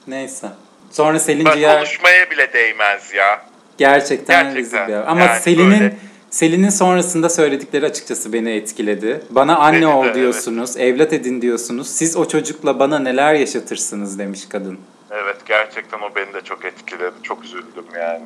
neyse. 0.06 0.48
Sonra 0.90 1.18
Selin 1.18 1.44
Bak 1.44 1.54
Ciğer 1.54 1.76
konuşmaya 1.76 2.30
bile 2.30 2.52
değmez 2.52 3.14
ya. 3.14 3.42
gerçekten, 3.78 4.44
Gerçekten. 4.44 4.54
rezil 4.56 4.88
bir 4.88 5.10
Ama 5.10 5.20
Yani 5.20 5.40
Selin'in 5.40 5.70
böyle. 5.70 5.96
Selin'in 6.30 6.70
sonrasında 6.70 7.28
söyledikleri 7.28 7.86
açıkçası 7.86 8.32
beni 8.32 8.50
etkiledi. 8.50 9.20
Bana 9.30 9.56
anne 9.56 9.76
Beni 9.76 9.82
de, 9.82 9.86
ol 9.86 10.04
evet. 10.04 10.14
diyorsunuz, 10.14 10.76
evlat 10.76 11.12
edin 11.12 11.42
diyorsunuz. 11.42 11.88
Siz 11.88 12.16
o 12.16 12.28
çocukla 12.28 12.78
bana 12.78 12.98
neler 12.98 13.34
yaşatırsınız 13.34 14.18
demiş 14.18 14.46
kadın. 14.48 14.78
Evet 15.10 15.36
gerçekten 15.46 15.98
o 15.98 16.14
beni 16.16 16.34
de 16.34 16.40
çok 16.40 16.64
etkiledi. 16.64 17.14
Çok 17.22 17.44
üzüldüm 17.44 17.84
yani. 18.00 18.24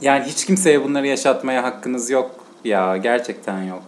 Yani 0.00 0.24
hiç 0.24 0.44
kimseye 0.44 0.84
bunları 0.84 1.06
yaşatmaya 1.06 1.62
hakkınız 1.62 2.10
yok 2.10 2.30
ya. 2.64 2.96
Gerçekten 2.96 3.62
yok. 3.62 3.82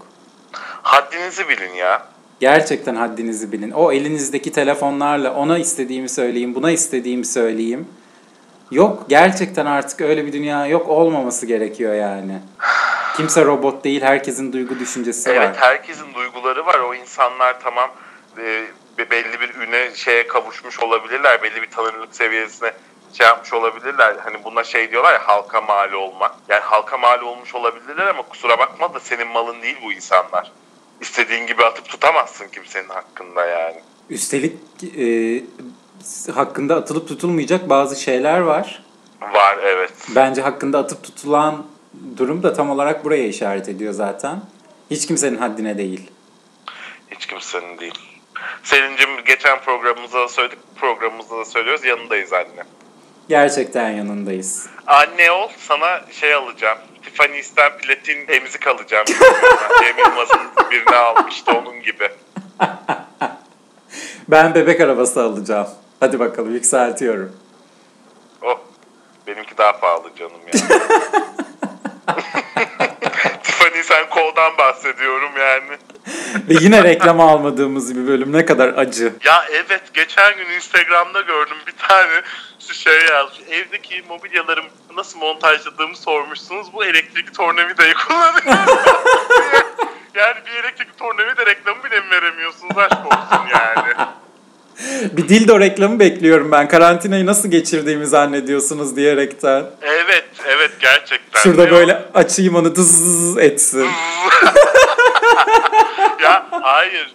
Haddinizi 0.82 1.48
bilin 1.48 1.74
ya. 1.74 2.06
Gerçekten 2.40 2.94
haddinizi 2.94 3.52
bilin. 3.52 3.70
O 3.70 3.92
elinizdeki 3.92 4.52
telefonlarla 4.52 5.34
ona 5.34 5.58
istediğimi 5.58 6.08
söyleyeyim, 6.08 6.54
buna 6.54 6.70
istediğimi 6.70 7.24
söyleyeyim. 7.26 7.88
Yok 8.70 9.04
gerçekten 9.08 9.66
artık 9.66 10.00
öyle 10.00 10.26
bir 10.26 10.32
dünya 10.32 10.66
yok 10.66 10.88
olmaması 10.88 11.46
gerekiyor 11.46 11.94
yani. 11.94 12.38
Kimse 13.16 13.44
robot 13.44 13.84
değil, 13.84 14.02
herkesin 14.02 14.52
duygu 14.52 14.78
düşüncesi 14.78 15.30
Evet 15.30 15.40
var. 15.50 15.56
herkesin 15.56 16.14
duyguları 16.14 16.66
var. 16.66 16.78
O 16.78 16.94
insanlar 16.94 17.60
tamam 17.60 17.90
e, 18.38 18.64
be- 18.98 19.10
belli 19.10 19.40
bir 19.40 19.54
üne 19.54 19.94
şeye 19.94 20.26
kavuşmuş 20.26 20.80
olabilirler. 20.80 21.42
Belli 21.42 21.62
bir 21.62 21.70
tanınırlık 21.70 22.16
seviyesine 22.16 22.72
şey 23.12 23.26
yapmış 23.26 23.52
olabilirler. 23.52 24.16
Hani 24.24 24.44
buna 24.44 24.64
şey 24.64 24.90
diyorlar 24.90 25.12
ya 25.12 25.28
halka 25.28 25.60
mal 25.60 25.92
olmak. 25.92 26.34
Yani 26.48 26.60
halka 26.60 26.98
mal 26.98 27.20
olmuş 27.20 27.54
olabilirler 27.54 28.06
ama 28.06 28.22
kusura 28.22 28.58
bakma 28.58 28.94
da 28.94 29.00
senin 29.00 29.28
malın 29.28 29.62
değil 29.62 29.76
bu 29.84 29.92
insanlar. 29.92 30.52
İstediğin 31.00 31.46
gibi 31.46 31.64
atıp 31.64 31.88
tutamazsın 31.88 32.48
kimsenin 32.48 32.88
hakkında 32.88 33.46
yani. 33.46 33.80
Üstelik 34.10 34.56
e, 34.98 35.42
hakkında 36.32 36.76
atılıp 36.76 37.08
tutulmayacak 37.08 37.68
bazı 37.68 38.00
şeyler 38.00 38.38
var. 38.40 38.82
Var 39.20 39.58
evet. 39.62 39.92
Bence 40.14 40.42
hakkında 40.42 40.78
atıp 40.78 41.02
tutulan 41.04 41.66
durum 42.16 42.42
da 42.42 42.52
tam 42.52 42.70
olarak 42.70 43.04
buraya 43.04 43.26
işaret 43.26 43.68
ediyor 43.68 43.92
zaten. 43.92 44.40
Hiç 44.90 45.06
kimsenin 45.06 45.36
haddine 45.36 45.78
değil. 45.78 46.10
Hiç 47.10 47.26
kimsenin 47.26 47.78
değil. 47.78 47.98
Selin'cim 48.62 49.10
geçen 49.26 49.60
programımızda 49.60 50.20
da 50.20 50.28
söyledik, 50.28 50.58
programımızda 50.76 51.38
da 51.38 51.44
söylüyoruz 51.44 51.84
yanındayız 51.84 52.32
anne. 52.32 52.64
Gerçekten 53.28 53.90
yanındayız. 53.90 54.66
Anne 54.86 55.30
ol 55.30 55.48
sana 55.58 56.04
şey 56.12 56.34
alacağım. 56.34 56.78
Tiffany's'ten 57.02 57.78
platin 57.78 58.28
emzik 58.28 58.66
alacağım. 58.66 59.06
Cem 59.80 59.98
Yılmaz'ın 59.98 60.70
birini 60.70 60.96
almıştı 60.96 61.52
onun 61.52 61.82
gibi. 61.82 62.08
Ben 64.28 64.54
bebek 64.54 64.80
arabası 64.80 65.22
alacağım. 65.22 65.68
Hadi 66.00 66.18
bakalım 66.18 66.52
yükseltiyorum. 66.52 67.36
Oh 68.42 68.58
benimki 69.26 69.58
daha 69.58 69.80
pahalı 69.80 70.14
canım 70.16 70.40
ya. 70.46 70.80
Tiffany 73.42 73.82
sen 73.82 74.10
koldan 74.10 74.58
bahsediyorum 74.58 75.30
yani. 75.38 75.78
Ve 76.48 76.54
yine 76.60 76.84
reklam 76.84 77.20
almadığımız 77.20 77.96
bir 77.96 78.06
bölüm 78.06 78.32
ne 78.32 78.46
kadar 78.46 78.68
acı. 78.68 79.12
Ya 79.24 79.44
evet 79.50 79.82
geçen 79.94 80.36
gün 80.36 80.50
Instagram'da 80.50 81.20
gördüm 81.20 81.56
bir 81.66 81.88
tane 81.88 82.22
şey 82.72 83.04
yazmış. 83.10 83.40
Evdeki 83.48 84.04
mobilyalarım 84.08 84.64
nasıl 84.96 85.18
montajladığımı 85.18 85.96
sormuşsunuz. 85.96 86.72
Bu 86.72 86.84
elektrikli 86.84 87.32
tornavidayı 87.32 87.94
kullanıyorum. 87.94 88.78
yani 90.14 90.36
bir 90.46 90.64
elektrikli 90.64 90.96
tornavida 90.98 91.46
reklamı 91.46 91.84
bile 91.84 92.00
mi 92.00 92.10
veremiyorsunuz 92.10 92.78
aşk 92.78 93.06
olsun 93.06 93.46
yani. 93.54 93.94
Bir 95.12 95.28
dildo 95.28 95.60
reklamı 95.60 95.98
bekliyorum 95.98 96.52
ben. 96.52 96.68
Karantinayı 96.68 97.26
nasıl 97.26 97.50
geçirdiğimi 97.50 98.06
zannediyorsunuz 98.06 98.96
diyerekten. 98.96 99.64
Evet 99.82 100.24
evet 100.46 100.70
gerçekten. 100.80 101.40
Şurada 101.40 101.64
Ne 101.64 101.70
böyle 101.70 102.02
açayım 102.14 102.54
onu 102.54 102.74
dız 102.74 103.38
etsin. 103.38 103.86
ya 106.22 106.46
hayır. 106.50 107.14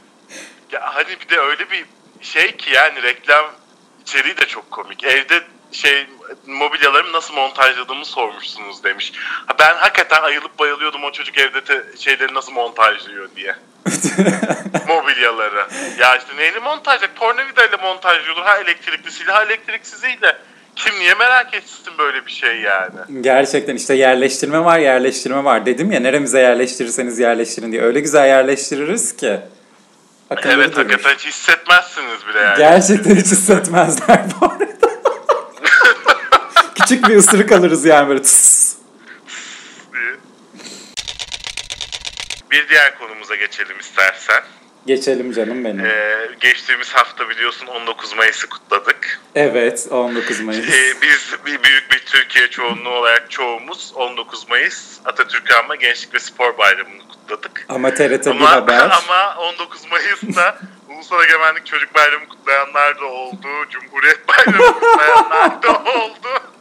Ya 0.71 0.81
hani 0.83 1.09
bir 1.09 1.35
de 1.35 1.39
öyle 1.39 1.69
bir 1.71 1.85
şey 2.21 2.55
ki 2.55 2.73
yani 2.73 3.03
reklam 3.03 3.45
içeriği 4.01 4.37
de 4.37 4.45
çok 4.45 4.71
komik. 4.71 5.03
Evde 5.03 5.41
şey 5.71 6.07
mobilyalarımı 6.47 7.13
nasıl 7.13 7.33
montajladığımı 7.33 8.05
sormuşsunuz 8.05 8.83
demiş. 8.83 9.13
Ha, 9.45 9.53
ben 9.59 9.75
hakikaten 9.75 10.21
ayılıp 10.23 10.59
bayılıyordum 10.59 11.03
o 11.03 11.11
çocuk 11.11 11.37
evde 11.37 11.61
te- 11.63 11.83
şeyleri 11.99 12.33
nasıl 12.33 12.51
montajlıyor 12.51 13.29
diye. 13.35 13.55
Mobilyaları. 14.87 15.65
Ya 15.99 16.15
işte 16.17 16.35
neyle 16.37 16.59
montajlayacak? 16.59 17.15
Tornavidayla 17.15 17.77
montajlıyordur. 17.77 18.41
Ha 18.41 18.57
elektriklisiyle 18.57 19.31
ha 19.31 19.43
elektriksiziyle. 19.43 20.37
Kim 20.75 20.99
niye 20.99 21.13
merak 21.13 21.53
etsin 21.53 21.93
böyle 21.97 22.25
bir 22.25 22.31
şey 22.31 22.61
yani? 22.61 23.21
Gerçekten 23.21 23.75
işte 23.75 23.93
yerleştirme 23.93 24.63
var 24.65 24.79
yerleştirme 24.79 25.43
var. 25.43 25.65
Dedim 25.65 25.91
ya 25.91 25.99
neremize 25.99 26.39
yerleştirirseniz 26.39 27.19
yerleştirin 27.19 27.71
diye. 27.71 27.81
Öyle 27.81 27.99
güzel 27.99 28.27
yerleştiririz 28.27 29.15
ki. 29.17 29.39
Akılları 30.29 30.55
Evet 30.61 30.75
durur. 30.75 30.89
hakikaten 30.89 31.15
hiç 31.15 31.25
hissetmezsiniz 31.25 32.27
bile 32.27 32.39
yani. 32.39 32.57
Gerçekten 32.57 33.15
hiç 33.15 33.25
hissetmezler 33.25 34.19
bu 34.41 34.45
arada. 34.45 34.65
Küçük 36.91 37.09
bir 37.09 37.15
ısırık 37.15 37.51
alırız 37.51 37.85
yani 37.85 38.09
böyle 38.09 38.21
tıs. 38.21 38.75
Bir 42.51 42.69
diğer 42.69 42.97
konumuza 42.99 43.35
geçelim 43.35 43.79
istersen. 43.79 44.43
Geçelim 44.85 45.31
canım 45.31 45.65
benim. 45.65 45.85
Ee, 45.85 46.29
geçtiğimiz 46.39 46.93
hafta 46.93 47.29
biliyorsun 47.29 47.67
19 47.67 48.15
Mayıs'ı 48.15 48.49
kutladık. 48.49 49.19
Evet 49.35 49.87
19 49.91 50.39
Mayıs. 50.41 50.69
Ee, 50.69 50.93
biz 51.01 51.35
bir 51.45 51.63
büyük 51.63 51.91
bir 51.91 51.99
Türkiye 52.05 52.47
çoğunluğu 52.47 52.89
olarak 52.89 53.31
çoğumuz 53.31 53.91
19 53.95 54.49
Mayıs 54.49 54.99
Atatürk 55.05 55.51
Anma 55.51 55.75
Gençlik 55.75 56.13
ve 56.13 56.19
Spor 56.19 56.57
Bayramı'nı 56.57 57.07
kutladık. 57.07 57.65
Ama 57.69 57.93
TRT 57.93 58.25
bir 58.25 58.31
Ama, 58.31 58.51
haber. 58.51 58.79
ama 59.07 59.35
19 59.37 59.91
Mayıs'ta 59.91 60.59
Ulusal 60.89 61.23
Egemenlik 61.23 61.65
Çocuk 61.65 61.95
Bayramı 61.95 62.27
kutlayanlar 62.27 62.99
da 62.99 63.05
oldu. 63.05 63.47
Cumhuriyet 63.69 64.27
Bayramı 64.27 64.73
kutlayanlar 64.79 65.63
da 65.63 65.69
oldu. 65.99 66.51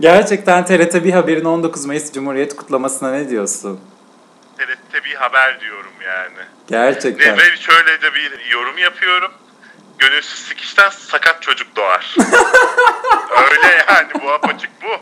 Gerçekten 0.00 0.64
TRT 0.64 1.04
bir 1.04 1.12
haberin 1.12 1.44
19 1.44 1.86
Mayıs 1.86 2.12
Cumhuriyet 2.12 2.56
kutlamasına 2.56 3.10
ne 3.10 3.28
diyorsun? 3.28 3.80
TRT 4.58 5.04
bir 5.04 5.14
haber 5.14 5.60
diyorum 5.60 5.92
yani. 6.06 6.46
Gerçekten. 6.68 7.36
Ne, 7.36 7.38
ve 7.38 7.56
şöyle 7.56 8.02
de 8.02 8.14
bir 8.14 8.50
yorum 8.50 8.78
yapıyorum. 8.78 9.32
Gönülsüz 9.98 10.48
sikişten 10.48 10.90
sakat 10.90 11.42
çocuk 11.42 11.76
doğar. 11.76 12.16
Öyle 13.52 13.84
yani 13.88 14.08
bu 14.22 14.32
apaçık 14.32 14.70
bu. 14.82 15.00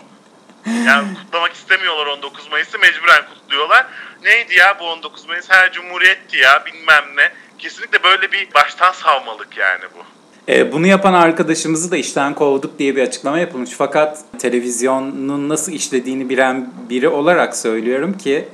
Yani 0.87 1.15
kutlamak 1.15 1.53
istemiyorlar 1.53 2.07
19 2.07 2.51
Mayıs'ı 2.51 2.79
mecburen 2.79 3.23
kutluyorlar. 3.35 3.87
Neydi 4.23 4.55
ya 4.55 4.77
bu 4.81 4.91
19 4.91 5.29
Mayıs 5.29 5.51
her 5.51 5.73
cumhuriyetti 5.73 6.37
ya 6.37 6.63
bilmem 6.67 7.05
ne. 7.17 7.33
Kesinlikle 7.59 8.03
böyle 8.03 8.33
bir 8.33 8.55
baştan 8.55 8.93
savmalık 8.93 9.57
yani 9.57 9.85
bu. 9.97 10.05
E, 10.49 10.73
bunu 10.73 10.87
yapan 10.87 11.13
arkadaşımızı 11.13 11.91
da 11.91 11.97
işten 11.97 12.35
kovduk 12.35 12.79
diye 12.79 12.97
bir 12.97 13.03
açıklama 13.03 13.39
yapılmış. 13.39 13.71
Fakat 13.71 14.19
televizyonun 14.39 15.49
nasıl 15.49 15.73
işlediğini 15.73 16.29
bilen 16.29 16.71
biri 16.91 17.09
olarak 17.09 17.57
söylüyorum 17.57 18.19
ki 18.19 18.49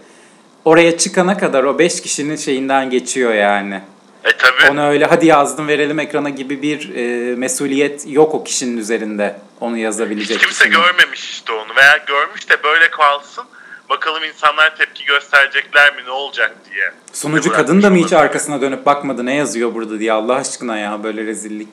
oraya 0.65 0.99
çıkana 0.99 1.39
kadar 1.39 1.65
o 1.65 1.79
5 1.79 2.01
kişinin 2.01 2.37
şeyinden 2.37 2.91
geçiyor 2.91 3.35
yani. 3.35 3.83
E 4.25 4.37
tabi. 4.37 4.73
Onu 4.73 4.89
öyle 4.89 5.05
hadi 5.05 5.27
yazdım 5.27 5.69
verelim 5.69 5.99
ekrana 5.99 6.31
gibi 6.31 6.63
bir 6.63 6.95
e, 6.95 7.35
mesuliyet 7.37 8.05
yok 8.09 8.35
o 8.35 8.45
kişinin 8.45 8.77
üzerinde 8.77 9.37
onu 9.61 9.79
yazabilecek. 9.79 10.37
Hiç 10.37 10.43
kimse 10.43 10.65
kişinin. 10.65 10.85
görmemiş 10.85 11.31
işte 11.31 11.53
onu 11.53 11.77
veya 11.77 11.97
görmüş 12.07 12.51
de 12.51 12.63
böyle 12.63 12.91
kalsın. 12.91 13.45
Bakalım 13.91 14.25
insanlar 14.25 14.77
tepki 14.77 15.05
gösterecekler 15.05 15.97
mi 15.97 16.03
ne 16.07 16.11
olacak 16.11 16.57
diye. 16.71 16.93
Sunucu 17.13 17.53
kadın 17.53 17.83
da 17.83 17.91
mı 17.91 17.97
hiç 17.97 18.13
arkasına 18.13 18.61
dönüp 18.61 18.87
bakmadı 18.87 19.27
ne 19.27 19.35
yazıyor 19.35 19.75
burada 19.75 19.99
diye 19.99 20.13
Allah 20.13 20.35
aşkına 20.35 20.79
ya 20.79 21.03
böyle 21.05 21.25
rezillik. 21.27 21.69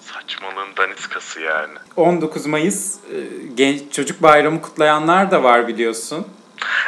Saçmalığın 0.00 0.76
daniskası 0.76 1.40
yani. 1.40 1.74
19 1.96 2.46
Mayıs 2.46 2.94
e, 2.96 3.16
genç 3.54 3.92
çocuk 3.92 4.22
bayramı 4.22 4.62
kutlayanlar 4.62 5.30
da 5.30 5.42
var 5.42 5.68
biliyorsun. 5.68 6.26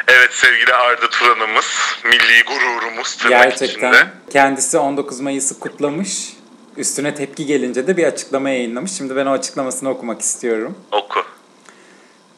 Evet 0.07 0.33
sevgili 0.33 0.73
Arda 0.73 1.09
Turan'ımız, 1.09 1.65
milli 2.05 2.43
gururumuz 2.43 3.15
tırnak 3.15 3.43
Gerçekten 3.43 3.91
içinde. 3.91 4.07
kendisi 4.31 4.77
19 4.77 5.19
Mayıs'ı 5.19 5.59
kutlamış. 5.59 6.33
Üstüne 6.77 7.15
tepki 7.15 7.45
gelince 7.45 7.87
de 7.87 7.97
bir 7.97 8.03
açıklama 8.03 8.49
yayınlamış. 8.49 8.91
Şimdi 8.91 9.15
ben 9.15 9.25
o 9.25 9.31
açıklamasını 9.31 9.89
okumak 9.89 10.21
istiyorum. 10.21 10.77
Oku. 10.91 11.19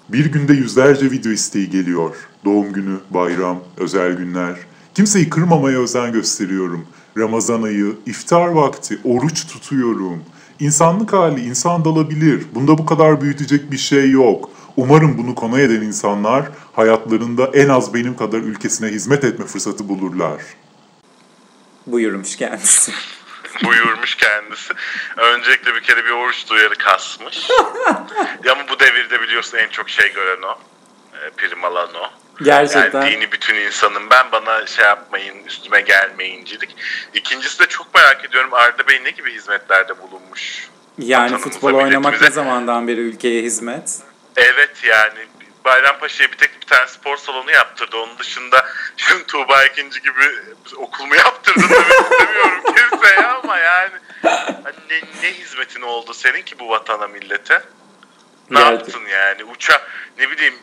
Bir 0.10 0.26
günde 0.26 0.54
yüzlerce 0.54 1.12
video 1.12 1.32
isteği 1.32 1.70
geliyor. 1.70 2.16
Doğum 2.46 2.74
günü, 2.74 2.98
bayram, 3.10 3.60
özel 3.78 4.14
günler. 4.14 4.56
Kimseyi 4.96 5.30
kırmamaya 5.30 5.80
özen 5.80 6.12
gösteriyorum. 6.12 6.88
Ramazan 7.18 7.62
ayı, 7.62 7.96
iftar 8.06 8.48
vakti, 8.48 9.00
oruç 9.04 9.48
tutuyorum. 9.48 10.24
İnsanlık 10.60 11.14
hali 11.14 11.46
insan 11.46 11.86
dalabilir. 11.86 12.46
Bunda 12.56 12.78
bu 12.78 12.86
kadar 12.86 13.22
büyütecek 13.22 13.72
bir 13.72 13.78
şey 13.78 14.12
yok. 14.12 14.50
Umarım 14.78 15.18
bunu 15.18 15.36
konu 15.36 15.60
eden 15.60 15.82
insanlar 15.82 16.50
hayatlarında 16.74 17.46
en 17.54 17.70
az 17.70 17.94
benim 17.94 18.18
kadar 18.18 18.38
ülkesine 18.38 18.88
hizmet 18.88 19.24
etme 19.24 19.46
fırsatı 19.46 19.90
bulurlar. 19.90 20.42
Buyurmuş 21.88 22.36
kendisi. 22.36 22.92
Buyurmuş 23.64 24.16
kendisi. 24.16 24.74
Öncelikle 25.18 25.76
bir 25.76 25.82
kere 25.82 26.06
bir 26.06 26.12
oruç 26.12 26.50
duyarı 26.50 26.76
kasmış. 26.76 27.50
ya 28.44 28.52
ama 28.52 28.64
bu 28.70 28.80
devirde 28.80 29.22
biliyorsun 29.22 29.58
en 29.58 29.68
çok 29.68 29.90
şey 29.90 30.14
gören 30.14 30.42
o. 30.42 30.60
E, 31.22 31.30
prim 31.30 31.64
alan 31.64 31.90
o. 31.96 32.10
Gerçekten. 32.44 33.02
Yani 33.02 33.12
dini 33.12 33.32
bütün 33.32 33.56
insanım 33.56 34.10
ben 34.10 34.32
bana 34.32 34.66
şey 34.66 34.86
yapmayın 34.86 35.44
üstüme 35.44 35.82
gelmeyincilik. 35.82 36.76
İkincisi 37.14 37.60
de 37.60 37.66
çok 37.66 37.96
merak 37.96 38.26
ediyorum 38.26 38.54
Arda 38.54 38.88
Bey 38.88 39.04
ne 39.04 39.10
gibi 39.10 39.34
hizmetlerde 39.34 40.02
bulunmuş? 40.02 40.70
Yani 40.98 41.38
futbol 41.38 41.74
oynamak 41.74 42.22
ne 42.22 42.32
zamandan 42.32 42.88
beri 42.88 43.00
ülkeye 43.00 43.42
hizmet? 43.42 44.00
Evet 44.36 44.84
yani 44.84 45.20
Bayrampaşa'ya 45.66 46.32
bir 46.32 46.38
tek 46.38 46.62
bir 46.62 46.66
tane 46.66 46.88
spor 46.88 47.18
salonu 47.18 47.52
yaptırdı. 47.52 47.98
Onun 47.98 48.18
dışında 48.18 48.66
şimdi 48.98 49.24
Tuğba 49.28 49.66
ikinci 49.66 50.02
gibi 50.02 50.42
okul 50.78 51.06
mu 51.06 51.16
yaptırdı 51.16 51.60
demek 51.70 52.02
istemiyorum 52.02 52.62
kimseye 52.66 53.28
ama 53.28 53.58
yani 53.58 53.92
hani 54.64 54.76
ne, 54.90 55.02
ne 55.24 55.34
hizmetin 55.34 55.75
oldu 55.86 56.14
senin 56.14 56.42
ki 56.42 56.60
bu 56.60 56.70
vatana 56.70 57.08
millete? 57.08 57.62
Ne 58.50 58.60
Geldi. 58.60 58.72
yaptın 58.74 59.02
yani? 59.12 59.44
Uça 59.44 59.82
ne 60.20 60.32
bileyim 60.32 60.56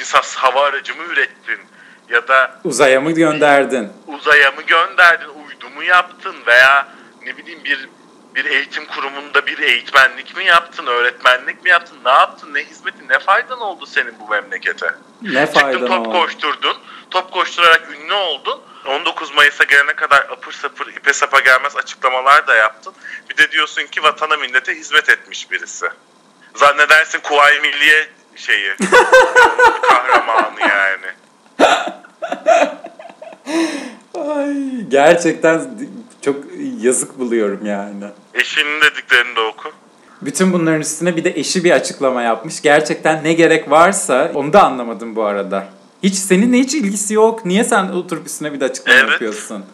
insan 0.00 0.22
hava 0.36 0.64
aracı 0.64 0.96
mı 0.96 1.02
ürettin? 1.04 1.58
Ya 2.08 2.28
da 2.28 2.60
Uzaya 2.64 3.00
mı 3.00 3.10
gönderdin? 3.12 3.92
uzaya 4.06 4.50
mı 4.50 4.62
gönderdin? 4.62 5.28
Uydu 5.28 5.70
mu 5.70 5.82
yaptın? 5.82 6.36
Veya 6.46 6.88
ne 7.26 7.36
bileyim 7.36 7.64
bir 7.64 7.88
Bir 8.34 8.44
eğitim 8.44 8.86
kurumunda 8.86 9.46
bir 9.46 9.58
eğitmenlik 9.58 10.36
mi 10.36 10.44
yaptın, 10.44 10.86
öğretmenlik 10.86 11.64
mi 11.64 11.70
yaptın, 11.70 11.98
ne 12.04 12.10
yaptın, 12.10 12.54
ne 12.54 12.60
hizmetin, 12.64 13.08
ne 13.08 13.18
faydan 13.18 13.60
oldu 13.60 13.86
senin 13.86 14.14
bu 14.20 14.28
memlekete? 14.28 14.94
Ne 15.22 15.46
Çıktın 15.46 15.60
faydan 15.60 15.86
top 15.86 16.06
oldu? 16.06 16.12
koşturdun, 16.12 16.76
top 17.10 17.32
koşturarak 17.32 17.82
ünlü 17.90 18.12
oldun. 18.12 18.60
19 18.86 19.34
Mayıs'a 19.34 19.64
gelene 19.64 19.92
kadar 19.92 20.20
apır 20.20 20.52
sapır 20.52 20.86
ipe 20.86 21.12
sapa 21.12 21.40
gelmez 21.40 21.76
açıklamalar 21.76 22.46
da 22.46 22.54
yaptın. 22.54 22.92
Bir 23.30 23.36
de 23.36 23.50
diyorsun 23.50 23.82
ki 23.86 24.02
vatana 24.02 24.36
millete 24.36 24.74
hizmet 24.74 25.08
etmiş 25.08 25.50
birisi. 25.50 25.86
Zannedersin 26.54 27.20
Kuvayi 27.20 27.60
Milliye 27.60 28.08
şeyi, 28.36 28.72
kahramanı 29.82 30.60
yani. 30.60 31.14
Ay, 34.14 34.54
gerçekten 34.88 35.70
çok 36.24 36.36
yazık 36.80 37.18
buluyorum 37.18 37.66
yani. 37.66 38.04
Eşinin 38.34 38.80
dediklerini 38.80 39.36
de 39.36 39.40
oku. 39.40 39.72
Bütün 40.22 40.52
bunların 40.52 40.80
üstüne 40.80 41.16
bir 41.16 41.24
de 41.24 41.30
eşi 41.30 41.64
bir 41.64 41.70
açıklama 41.70 42.22
yapmış. 42.22 42.62
Gerçekten 42.62 43.24
ne 43.24 43.32
gerek 43.32 43.70
varsa 43.70 44.30
onu 44.34 44.52
da 44.52 44.64
anlamadım 44.64 45.16
bu 45.16 45.24
arada. 45.24 45.68
Hiç 46.04 46.14
seninle 46.14 46.58
hiç 46.58 46.74
ilgisi 46.74 47.14
yok. 47.14 47.44
Niye 47.44 47.64
sen 47.64 47.88
oturup 47.88 48.26
üstüne 48.26 48.52
bir 48.52 48.60
de 48.60 48.64
açıklama 48.64 48.98
Evet. 48.98 49.10
yapıyorsun? 49.10 49.64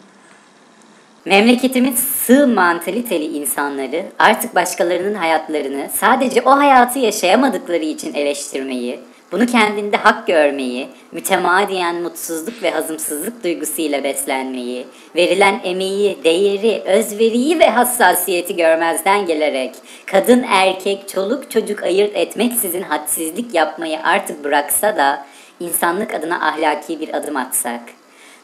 Memleketimin 1.25 1.95
sığ 1.95 2.47
mantaliteli 2.47 3.25
insanları 3.25 4.05
artık 4.19 4.55
başkalarının 4.55 5.13
hayatlarını 5.13 5.89
sadece 5.93 6.41
o 6.41 6.49
hayatı 6.57 6.99
yaşayamadıkları 6.99 7.83
için 7.85 8.13
eleştirmeyi, 8.13 8.99
bunu 9.31 9.45
kendinde 9.45 9.97
hak 9.97 10.27
görmeyi, 10.27 10.87
mütemadiyen 11.11 12.01
mutsuzluk 12.01 12.63
ve 12.63 12.71
hazımsızlık 12.71 13.43
duygusuyla 13.43 14.03
beslenmeyi, 14.03 14.87
verilen 15.15 15.61
emeği, 15.63 16.17
değeri, 16.23 16.81
özveriyi 16.85 17.59
ve 17.59 17.69
hassasiyeti 17.69 18.55
görmezden 18.55 19.25
gelerek 19.25 19.75
kadın 20.05 20.43
erkek, 20.47 21.09
çoluk 21.09 21.51
çocuk 21.51 21.83
ayırt 21.83 22.15
etmeksizin 22.15 22.81
hadsizlik 22.81 23.53
yapmayı 23.53 23.99
artık 24.03 24.43
bıraksa 24.43 24.97
da 24.97 25.25
insanlık 25.61 26.13
adına 26.13 26.47
ahlaki 26.47 26.99
bir 26.99 27.13
adım 27.13 27.37
atsak. 27.37 27.81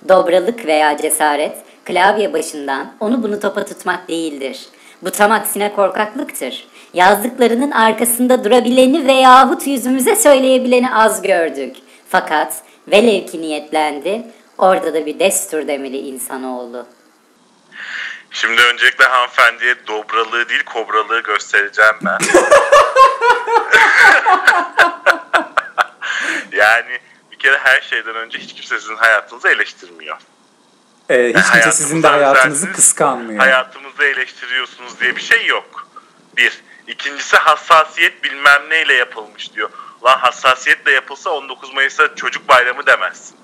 Dobralık 0.09 0.65
veya 0.65 0.97
cesaret 0.97 1.57
klavye 1.85 2.33
başından 2.33 2.93
onu 2.99 3.23
bunu 3.23 3.39
topa 3.39 3.65
tutmak 3.65 4.07
değildir. 4.07 4.65
Bu 5.01 5.11
tam 5.11 5.31
aksine 5.31 5.73
korkaklıktır. 5.73 6.67
Yazdıklarının 6.93 7.71
arkasında 7.71 8.43
durabileni 8.43 9.07
veyahut 9.07 9.67
yüzümüze 9.67 10.15
söyleyebileni 10.15 10.93
az 10.93 11.21
gördük. 11.21 11.75
Fakat 12.09 12.53
velev 12.87 13.25
ki 13.25 13.41
niyetlendi, 13.41 14.23
orada 14.57 14.93
da 14.93 15.05
bir 15.05 15.19
destur 15.19 15.67
demeli 15.67 15.97
insanoğlu. 15.97 16.85
Şimdi 18.31 18.61
öncelikle 18.73 19.05
hanımefendiye 19.05 19.75
dobralığı 19.87 20.49
değil 20.49 20.63
kobralığı 20.63 21.19
göstereceğim 21.19 21.95
ben. 22.05 22.17
yani 26.57 26.99
bir 27.37 27.43
kere 27.43 27.57
her 27.57 27.81
şeyden 27.81 28.15
önce 28.15 28.39
hiç 28.39 28.53
kimse 28.53 28.79
sizin 28.79 28.95
hayatınızı 28.95 29.49
eleştirmiyor. 29.49 30.17
Ee, 31.09 31.27
hiç 31.27 31.33
kimse 31.33 31.47
Hayatımıza 31.49 31.71
sizin 31.77 32.03
de 32.03 32.07
hayatınızı 32.07 32.71
kıskanmıyor. 32.71 33.39
Hayatımızı 33.39 34.03
eleştiriyorsunuz 34.03 34.99
diye 34.99 35.15
bir 35.15 35.21
şey 35.21 35.45
yok. 35.45 35.87
Bir. 36.37 36.61
İkincisi 36.87 37.37
hassasiyet 37.37 38.23
bilmem 38.23 38.61
neyle 38.69 38.93
yapılmış 38.93 39.53
diyor. 39.53 39.69
Lan 40.05 40.17
hassasiyetle 40.17 40.91
yapılsa 40.91 41.29
19 41.29 41.73
Mayıs'a 41.73 42.15
çocuk 42.15 42.49
bayramı 42.49 42.85
demezsin. 42.85 43.35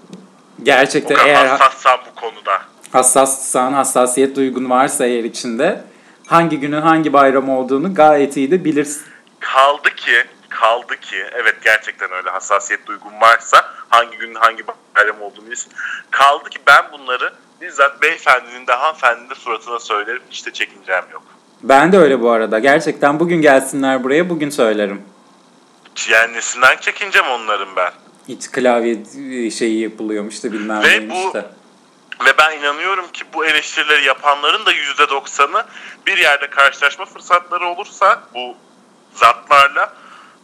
O 0.62 0.64
Gerçekten 0.64 1.16
kadar 1.18 1.28
eğer 1.28 1.46
hassassan 1.46 2.00
bu 2.12 2.16
konuda. 2.20 2.62
hassassan, 2.92 3.74
hassasiyet 3.74 4.36
duygun 4.36 4.70
varsa 4.70 5.06
eğer 5.06 5.24
içinde 5.24 5.84
hangi 6.28 6.60
günün 6.60 6.82
hangi 6.82 7.14
bayram 7.14 7.50
olduğunu 7.50 7.96
gayet 7.96 8.38
iyi 8.38 8.52
de 8.52 8.66
bilirsin. 8.66 9.04
Kaldı 9.40 9.96
ki, 9.96 10.26
kaldı 10.50 11.00
ki, 11.00 11.26
evet 11.34 11.56
gerçekten 11.64 12.12
öyle 12.12 12.30
hassasiyet 12.30 12.88
duygun 12.88 13.22
varsa 13.22 13.74
hangi 13.94 14.18
günün 14.18 14.36
hangi 14.36 14.64
bayram 14.96 15.22
olduğunu 15.22 15.46
bilirsin. 15.46 15.72
Kaldı 16.12 16.50
ki 16.50 16.60
ben 16.68 16.84
bunları 16.92 17.34
bizzat 17.62 18.02
beyefendinin 18.02 18.68
de 18.68 18.74
hanımefendinin 18.74 19.30
de 19.30 19.36
suratına 19.36 19.80
söylerim. 19.80 20.22
Hiç 20.32 20.46
de 20.46 20.54
çekincem 20.54 21.06
yok. 21.12 21.24
Ben 21.64 21.92
de 21.92 21.98
öyle 21.98 22.22
bu 22.22 22.30
arada. 22.32 22.60
Gerçekten 22.60 23.20
bugün 23.20 23.42
gelsinler 23.42 24.04
buraya 24.04 24.30
bugün 24.30 24.50
söylerim. 24.50 25.02
Yani 26.10 26.34
nesinden 26.34 26.78
çekincem 26.78 27.26
onların 27.28 27.76
ben. 27.76 27.92
Hiç 28.28 28.52
klavye 28.52 28.98
şeyi 29.52 29.82
yapılıyormuş 29.82 30.44
da 30.44 30.52
bilmem 30.52 30.84
Ve 30.84 31.10
bu- 31.10 31.34
de. 31.34 31.46
Ve 32.26 32.38
ben 32.38 32.60
inanıyorum 32.60 33.06
ki 33.14 33.24
bu 33.34 33.46
eleştirileri 33.46 34.06
yapanların 34.06 34.66
da 34.66 34.72
%90'ı 34.72 35.66
bir 36.08 36.18
yerde 36.18 36.50
karşılaşma 36.50 37.06
fırsatları 37.06 37.66
olursa 37.68 38.24
bu 38.34 38.56
zatlarla 39.16 39.94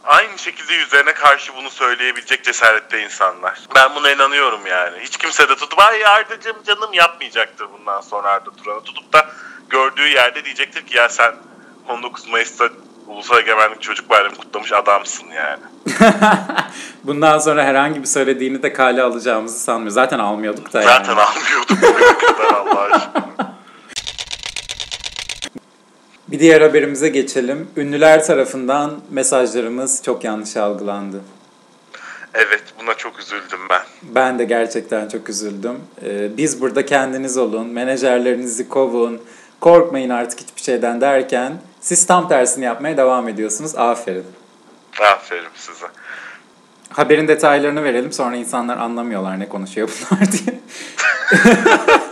aynı 0.03 0.37
şekilde 0.37 0.73
yüzlerine 0.73 1.13
karşı 1.13 1.55
bunu 1.55 1.69
söyleyebilecek 1.69 2.43
cesarette 2.43 3.03
insanlar. 3.03 3.59
Ben 3.75 3.95
buna 3.95 4.11
inanıyorum 4.11 4.67
yani. 4.67 4.99
Hiç 4.99 5.17
kimse 5.17 5.49
de 5.49 5.55
tutup 5.55 5.79
ay 5.79 6.05
Arda'cığım 6.05 6.63
canım 6.63 6.93
yapmayacaktır 6.93 7.67
bundan 7.79 8.01
sonra 8.01 8.29
Arda 8.29 8.51
Turan'a. 8.51 8.79
Tutup 8.79 9.13
da 9.13 9.29
gördüğü 9.69 10.07
yerde 10.07 10.45
diyecektir 10.45 10.87
ki 10.87 10.97
ya 10.97 11.09
sen 11.09 11.35
19 11.89 12.27
Mayıs'ta 12.27 12.69
Ulusal 13.07 13.37
Egemenlik 13.39 13.81
Çocuk 13.81 14.09
Bayramı 14.09 14.35
kutlamış 14.35 14.73
adamsın 14.73 15.27
yani. 15.27 15.63
Bundan 17.03 17.39
sonra 17.39 17.63
herhangi 17.63 18.01
bir 18.01 18.07
söylediğini 18.07 18.63
de 18.63 18.73
kale 18.73 19.03
alacağımızı 19.03 19.59
sanmıyorum. 19.59 19.93
Zaten 19.93 20.19
almıyorduk 20.19 20.73
da 20.73 20.81
yani. 20.81 21.05
Zaten 21.05 21.15
almıyordum 21.15 21.77
bugüne 21.81 22.17
kadar 22.17 22.53
Allah 22.53 22.81
aşkına. 22.81 23.48
Bir 26.31 26.39
diğer 26.39 26.61
haberimize 26.61 27.09
geçelim. 27.09 27.67
Ünlüler 27.77 28.25
tarafından 28.25 28.99
mesajlarımız 29.09 30.03
çok 30.03 30.23
yanlış 30.23 30.57
algılandı. 30.57 31.21
Evet 32.33 32.63
buna 32.81 32.93
çok 32.93 33.19
üzüldüm 33.19 33.59
ben. 33.69 33.81
Ben 34.03 34.39
de 34.39 34.43
gerçekten 34.43 35.07
çok 35.07 35.29
üzüldüm. 35.29 35.79
Ee, 36.05 36.37
biz 36.37 36.61
burada 36.61 36.85
kendiniz 36.85 37.37
olun, 37.37 37.67
menajerlerinizi 37.67 38.69
kovun, 38.69 39.21
korkmayın 39.59 40.09
artık 40.09 40.39
hiçbir 40.39 40.61
şeyden 40.61 41.01
derken 41.01 41.53
siz 41.81 42.05
tam 42.05 42.29
tersini 42.29 42.65
yapmaya 42.65 42.97
devam 42.97 43.27
ediyorsunuz. 43.27 43.75
Aferin. 43.75 44.25
Aferin 45.13 45.49
size. 45.55 45.85
Haberin 46.89 47.27
detaylarını 47.27 47.83
verelim 47.83 48.11
sonra 48.11 48.35
insanlar 48.35 48.77
anlamıyorlar 48.77 49.39
ne 49.39 49.49
konuşuyor 49.49 49.89
bunlar 50.11 50.31
diye. 50.31 50.59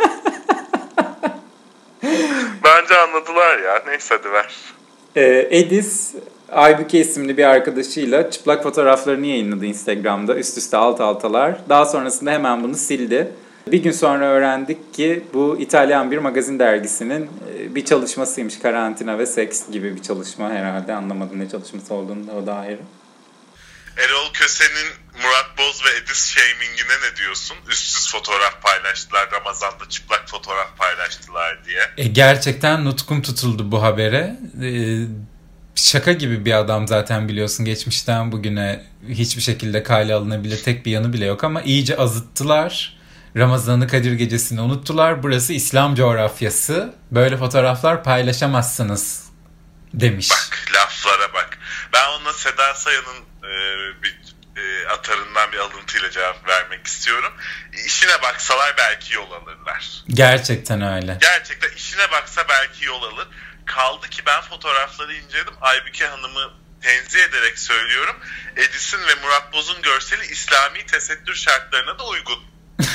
Bence 2.98 3.12
anladılar 3.12 3.60
ya. 3.60 3.84
Neyse 3.88 4.16
hadi 4.18 4.34
ver. 4.34 4.56
Ee, 5.16 5.48
Edis, 5.52 6.14
Aybüke 6.52 7.00
isimli 7.00 7.38
bir 7.38 7.44
arkadaşıyla 7.44 8.32
çıplak 8.32 8.64
fotoğraflarını 8.64 9.26
yayınladı 9.26 9.66
Instagram'da. 9.66 10.36
Üst 10.36 10.58
üste 10.58 10.78
alt 10.78 11.02
altalar. 11.02 11.58
Daha 11.70 11.86
sonrasında 11.86 12.32
hemen 12.32 12.64
bunu 12.64 12.76
sildi. 12.76 13.32
Bir 13.68 13.84
gün 13.84 13.92
sonra 13.92 14.26
öğrendik 14.26 14.94
ki 14.94 15.24
bu 15.34 15.58
İtalyan 15.60 16.12
bir 16.12 16.18
magazin 16.18 16.60
dergisinin 16.60 17.30
e, 17.58 17.76
bir 17.76 17.86
çalışmasıymış. 17.86 18.60
Karantina 18.60 19.18
ve 19.18 19.26
seks 19.26 19.70
gibi 19.72 19.96
bir 19.96 20.02
çalışma 20.02 20.50
herhalde. 20.50 20.94
Anlamadım 20.94 21.40
ne 21.40 21.50
çalışması 21.50 21.94
olduğunu 21.94 22.28
da 22.28 22.32
o 22.32 22.46
da 22.48 22.54
ayrı. 22.54 22.80
Erol 23.98 24.34
Köse'nin 24.34 25.07
Murat 25.22 25.58
Boz 25.58 25.86
ve 25.86 25.98
Edis 25.98 26.36
Shaming'ine 26.36 27.10
ne 27.12 27.16
diyorsun? 27.16 27.58
Üstsüz 27.70 28.12
fotoğraf 28.12 28.62
paylaştılar. 28.62 29.32
Ramazan'da 29.32 29.90
çıplak 29.90 30.30
fotoğraf 30.30 30.78
paylaştılar 30.78 31.66
diye. 31.66 31.82
E, 31.98 32.08
gerçekten 32.08 32.86
nutkum 32.86 33.22
tutuldu 33.22 33.72
bu 33.72 33.84
habere. 33.84 34.36
E, 34.64 34.70
şaka 35.76 36.12
gibi 36.12 36.46
bir 36.46 36.54
adam 36.54 36.88
zaten 36.88 37.28
biliyorsun 37.28 37.66
geçmişten 37.66 38.32
bugüne 38.32 38.86
hiçbir 39.08 39.42
şekilde 39.42 39.84
kale 39.84 40.14
alınabilir 40.14 40.64
tek 40.64 40.86
bir 40.86 40.92
yanı 40.92 41.14
bile 41.14 41.26
yok 41.26 41.44
ama 41.44 41.62
iyice 41.62 41.98
azıttılar. 41.98 42.98
Ramazan'ı 43.38 43.88
Kadir 43.88 44.14
Gecesi'ni 44.14 44.62
unuttular. 44.62 45.24
Burası 45.24 45.54
İslam 45.54 45.96
coğrafyası. 45.96 46.94
Böyle 47.12 47.38
fotoğraflar 47.38 48.04
paylaşamazsınız 48.04 49.28
demiş. 49.94 50.30
Bak 50.32 50.60
laflara 50.76 51.34
bak. 51.34 51.60
Ben 51.94 52.10
ona 52.10 52.34
Seda 52.34 52.74
Sayan'ın 52.74 53.24
e, 53.44 53.54
bir 54.04 54.27
e, 54.58 54.88
atarından 54.88 55.52
bir 55.52 55.58
alıntıyla 55.58 56.12
cevap 56.12 56.48
vermek 56.48 56.88
istiyorum. 56.88 57.34
İşine 57.86 58.22
baksalar 58.22 58.76
belki 58.78 59.16
yol 59.16 59.32
alırlar. 59.32 60.04
Gerçekten 60.08 60.82
öyle. 60.82 61.18
Gerçekten 61.22 61.70
işine 61.70 62.12
baksa 62.12 62.46
belki 62.50 62.86
yol 62.86 63.04
alır. 63.04 63.28
Kaldı 63.66 64.10
ki 64.10 64.22
ben 64.26 64.42
fotoğrafları 64.42 65.14
inceledim. 65.14 65.54
Aybüke 65.62 66.08
Hanım'ı 66.08 66.54
tenzih 66.82 67.24
ederek 67.24 67.60
söylüyorum. 67.60 68.16
Edis'in 68.56 69.00
ve 69.08 69.16
Murat 69.24 69.54
Boz'un 69.54 69.82
görseli 69.82 70.26
İslami 70.26 70.86
tesettür 70.86 71.36
şartlarına 71.36 72.00
da 72.00 72.08
uygun. 72.08 72.40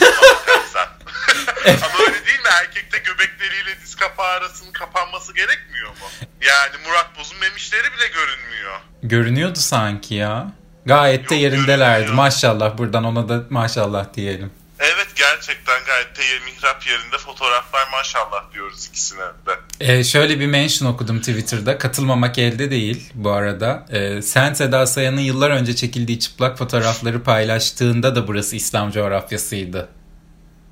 Ama 1.67 1.99
öyle 2.07 2.27
değil 2.27 2.41
mi? 2.41 2.49
Erkekte 2.61 2.99
göbek 2.99 3.41
deliğiyle 3.41 3.81
diz 3.83 3.95
kapağı 3.97 4.27
arasının 4.27 4.73
kapanması 4.73 5.35
gerekmiyor 5.35 5.89
mu? 5.91 6.09
Yani 6.41 6.77
Murat 6.87 7.19
Boz'un 7.19 7.39
memişleri 7.39 7.93
bile 7.93 8.07
görünmüyor. 8.09 8.81
Görünüyordu 9.03 9.59
sanki 9.59 10.15
ya. 10.15 10.53
Gayet 10.87 11.31
de 11.31 11.35
yerindelerdi. 11.35 11.99
görünüyor. 11.99 12.15
Maşallah 12.17 12.79
buradan 12.79 13.05
ona 13.05 13.29
da 13.29 13.43
maşallah 13.51 14.15
diyelim. 14.15 14.51
Evet 14.79 15.09
gerçekten 15.17 15.85
gayet 15.87 16.15
teyye 16.17 16.39
mihrap 16.39 16.87
yerinde 16.87 17.19
fotoğraflar 17.19 17.89
maşallah 17.93 18.53
diyoruz 18.55 18.87
ikisine 18.87 19.21
de. 19.21 19.53
Ee, 19.81 20.05
şöyle 20.05 20.41
bir 20.41 20.47
mention 20.47 20.89
okudum 20.89 21.19
Twitter'da. 21.19 21.79
Katılmamak 21.79 22.39
elde 22.39 22.71
değil 22.71 23.11
bu 23.15 23.31
arada. 23.31 23.87
Ee, 23.91 24.23
sen 24.23 24.55
Seda 24.55 24.87
Sayan'ın 24.87 25.21
yıllar 25.21 25.51
önce 25.51 25.77
çekildiği 25.77 26.21
çıplak 26.21 26.59
fotoğrafları 26.59 27.23
paylaştığında 27.23 28.15
da 28.17 28.29
burası 28.29 28.57
İslam 28.57 28.91
coğrafyasıydı. 28.91 29.89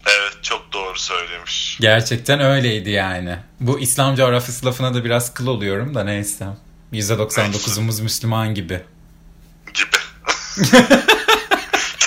Evet 0.07 0.37
çok 0.43 0.73
doğru 0.73 0.99
söylemiş. 0.99 1.79
Gerçekten 1.81 2.41
öyleydi 2.41 2.91
yani. 2.91 3.37
Bu 3.61 3.79
İslam 3.81 4.17
coğrafyası 4.17 4.67
lafına 4.67 4.95
da 4.95 5.05
biraz 5.05 5.35
kıl 5.35 5.47
oluyorum 5.47 5.95
da 5.95 6.05
neyse. 6.05 6.47
%99'umuz 6.93 8.03
Müslüman. 8.03 8.55
Gibi. 8.55 8.81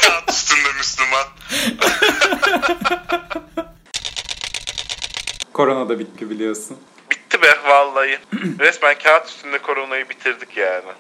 Kağıt 0.02 0.30
üstünde 0.30 0.70
Müslüman. 0.78 1.26
Korona 5.54 5.90
da 5.90 6.00
bitti 6.00 6.30
biliyorsun. 6.30 6.78
Bitti 7.12 7.42
be 7.42 7.48
vallahi. 7.68 8.18
Resmen 8.60 8.96
kağıt 9.04 9.28
üstünde 9.28 9.60
koronayı 9.60 10.10
bitirdik 10.10 10.58
yani. 10.58 10.92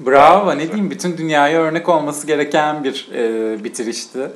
Bravo 0.00 0.58
ne 0.58 0.68
diyeyim 0.68 0.90
bütün 0.90 1.18
dünyaya 1.18 1.60
örnek 1.60 1.88
olması 1.88 2.26
gereken 2.26 2.84
bir 2.84 3.08
e, 3.14 3.64
bitirişti. 3.64 4.30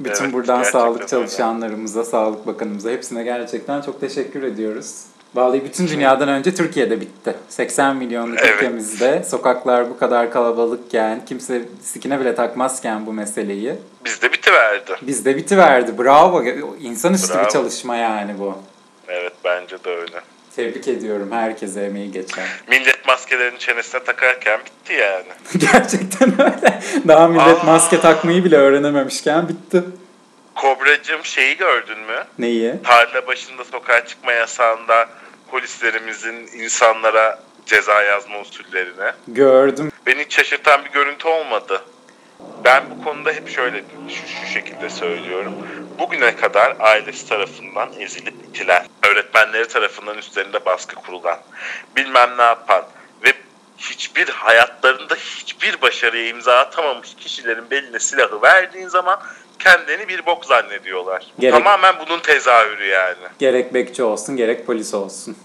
Bütün 0.00 0.24
Evet, 0.24 0.34
buradan 0.34 0.62
sağlık 0.62 1.00
öyle. 1.00 1.08
çalışanlarımıza, 1.08 2.04
Sağlık 2.04 2.46
Bakanımıza 2.46 2.90
hepsine 2.90 3.22
gerçekten 3.24 3.82
çok 3.82 4.00
teşekkür 4.00 4.42
ediyoruz. 4.42 5.02
Vallahi 5.36 5.64
bütün 5.64 5.88
dünyadan 5.88 6.28
önce 6.28 6.54
Türkiye'de 6.54 7.00
bitti. 7.00 7.34
80 7.48 7.96
milyonluk 7.96 8.38
Evet. 8.40 8.54
ülkemizde 8.56 9.22
sokaklar 9.24 9.90
bu 9.90 9.98
kadar 9.98 10.30
kalabalıkken, 10.32 11.24
kimse 11.24 11.62
sikine 11.82 12.20
bile 12.20 12.34
takmazken 12.34 13.06
bu 13.06 13.12
meseleyi 13.12 13.74
Bizde 14.04 14.32
bitiverdi. 14.32 14.92
bizde 15.02 15.36
bitiverdi. 15.36 15.98
Bravo. 15.98 16.42
İnsanüstü 16.80 17.34
bir 17.34 17.38
Bravo. 17.38 17.48
çalışma 17.48 17.96
yani 17.96 18.38
bu. 18.38 18.58
Evet 19.08 19.32
bence 19.44 19.84
de 19.84 19.90
öyle. 19.90 20.20
Tebrik 20.56 20.88
ediyorum 20.88 21.28
herkese 21.32 21.80
emeği 21.82 22.12
geçen. 22.12 22.44
Millet 22.68 23.06
maskelerini 23.08 23.58
çenesine 23.58 24.04
takarken 24.04 24.60
bitti 24.60 24.92
yani. 24.92 25.26
Gerçekten 25.72 26.32
öyle. 26.32 26.80
Daha 27.08 27.28
millet 27.28 27.60
Aa. 27.60 27.64
maske 27.66 28.00
takmayı 28.00 28.44
bile 28.44 28.56
öğrenememişken 28.56 29.48
bitti. 29.48 29.82
Kobracığım 30.54 31.24
şeyi 31.24 31.56
gördün 31.56 31.98
mü? 31.98 32.24
Neyi? 32.38 32.74
Tarla 32.84 33.26
başında 33.26 33.64
sokağa 33.64 34.04
çıkma 34.06 34.32
yasağında 34.32 35.08
polislerimizin 35.50 36.34
insanlara 36.34 37.42
ceza 37.66 38.02
yazma 38.02 38.40
usullerine. 38.40 39.12
Gördüm. 39.28 39.92
Beni 40.06 40.24
hiç 40.24 40.34
şaşırtan 40.36 40.84
bir 40.84 40.90
görüntü 40.90 41.28
olmadı. 41.28 41.82
Ben 42.64 42.84
bu 42.90 43.04
konuda 43.04 43.32
hep 43.32 43.48
şöyle 43.48 43.84
şu, 44.08 44.28
şu 44.28 44.52
şekilde 44.52 44.90
söylüyorum. 44.90 45.54
Bugüne 45.98 46.36
kadar 46.36 46.76
ailesi 46.80 47.28
tarafından 47.28 47.88
ezilip 47.98 48.34
itilen, 48.48 48.86
öğretmenleri 49.10 49.68
tarafından 49.68 50.18
üstlerinde 50.18 50.64
baskı 50.64 50.96
kurulan, 50.96 51.38
bilmem 51.96 52.30
ne 52.38 52.42
yapan 52.42 52.84
ve 53.24 53.32
hiçbir 53.78 54.28
hayatlarında 54.28 55.14
hiçbir 55.14 55.82
başarıya 55.82 56.28
imza 56.28 56.58
atamamış 56.58 57.14
kişilerin 57.14 57.70
beline 57.70 57.98
silahı 57.98 58.42
verdiğin 58.42 58.88
zaman 58.88 59.20
kendini 59.58 60.08
bir 60.08 60.26
bok 60.26 60.44
zannediyorlar. 60.44 61.26
Gerek- 61.38 61.52
Tamamen 61.54 61.94
bunun 62.06 62.20
tezahürü 62.20 62.86
yani. 62.86 63.16
Gerek 63.38 63.74
bekçi 63.74 64.02
olsun 64.02 64.36
gerek 64.36 64.66
polis 64.66 64.94
olsun. 64.94 65.36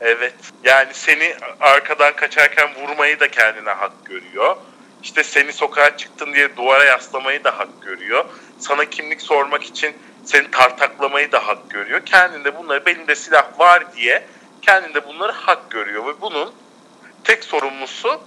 Evet. 0.00 0.34
Yani 0.64 0.88
seni 0.94 1.34
arkadan 1.60 2.16
kaçarken 2.16 2.68
vurmayı 2.74 3.20
da 3.20 3.28
kendine 3.30 3.70
hak 3.70 3.92
görüyor. 4.04 4.56
İşte 5.02 5.24
seni 5.24 5.52
sokağa 5.52 5.96
çıktın 5.96 6.34
diye 6.34 6.56
duvara 6.56 6.84
yaslamayı 6.84 7.44
da 7.44 7.58
hak 7.58 7.68
görüyor. 7.82 8.24
Sana 8.58 8.84
kimlik 8.84 9.22
sormak 9.22 9.62
için 9.64 9.92
seni 10.24 10.50
tartaklamayı 10.50 11.32
da 11.32 11.46
hak 11.46 11.70
görüyor. 11.70 12.00
Kendinde 12.06 12.58
bunları 12.58 12.86
belinde 12.86 13.14
silah 13.14 13.58
var 13.60 13.94
diye 13.96 14.22
kendinde 14.62 15.06
bunları 15.06 15.32
hak 15.32 15.70
görüyor 15.70 16.06
ve 16.06 16.20
bunun 16.20 16.52
tek 17.24 17.44
sorumlusu 17.44 18.20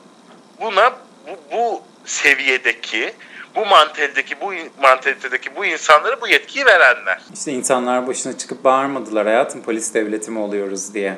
buna 0.62 0.94
bu, 1.28 1.56
bu 1.56 1.84
seviyedeki 2.06 3.14
bu 3.56 3.66
mantalitedeki 3.66 4.36
bu 4.42 4.54
mantalitedeki 4.82 5.56
bu 5.56 5.66
insanlara 5.66 6.22
bu 6.22 6.28
yetkiyi 6.28 6.66
verenler. 6.66 7.22
İşte 7.34 7.52
insanlar 7.52 8.08
başına 8.08 8.38
çıkıp 8.38 8.64
bağırmadılar 8.64 9.26
hayatım 9.28 9.62
polis 9.62 9.94
devleti 9.94 10.32
mi 10.32 10.40
oluyoruz 10.40 10.94
diye. 10.94 11.18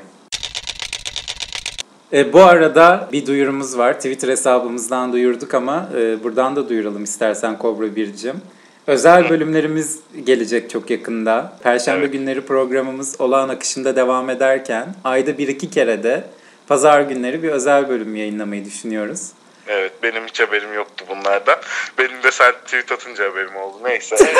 E, 2.13 2.34
bu 2.34 2.43
arada 2.43 3.10
bir 3.12 3.26
duyurumuz 3.26 3.78
var. 3.78 3.93
Twitter 3.93 4.30
hesabımızdan 4.30 5.13
duyurduk 5.13 5.54
ama 5.54 5.89
e, 5.97 6.23
buradan 6.23 6.56
da 6.56 6.69
duyuralım 6.69 7.04
istersen 7.04 7.58
Kobra 7.58 7.95
Bircim. 7.95 8.41
Özel 8.88 9.30
bölümlerimiz 9.30 10.00
gelecek 10.26 10.69
çok 10.69 10.89
yakında. 10.89 11.54
Perşembe 11.63 12.00
Evet. 12.00 12.13
günleri 12.13 12.41
programımız 12.41 13.21
olağan 13.21 13.50
akışında 13.50 13.95
devam 13.95 14.30
ederken 14.30 14.95
ayda 15.04 15.38
bir 15.38 15.47
iki 15.47 15.69
kere 15.69 16.04
de 16.04 16.23
pazar 16.67 17.02
günleri 17.02 17.43
bir 17.43 17.50
özel 17.50 17.89
bölüm 17.89 18.15
yayınlamayı 18.15 18.65
düşünüyoruz. 18.65 19.21
Evet 19.68 19.94
benim 20.04 20.28
hiç 20.28 20.40
haberim 20.40 20.74
yoktu 20.74 21.06
bunlardan. 21.10 21.56
Benim 21.98 22.24
de 22.24 22.32
sen 22.32 22.52
tweet 22.66 22.92
atınca 22.92 23.32
haberim 23.32 23.56
oldu. 23.56 23.78
Neyse. 23.84 24.16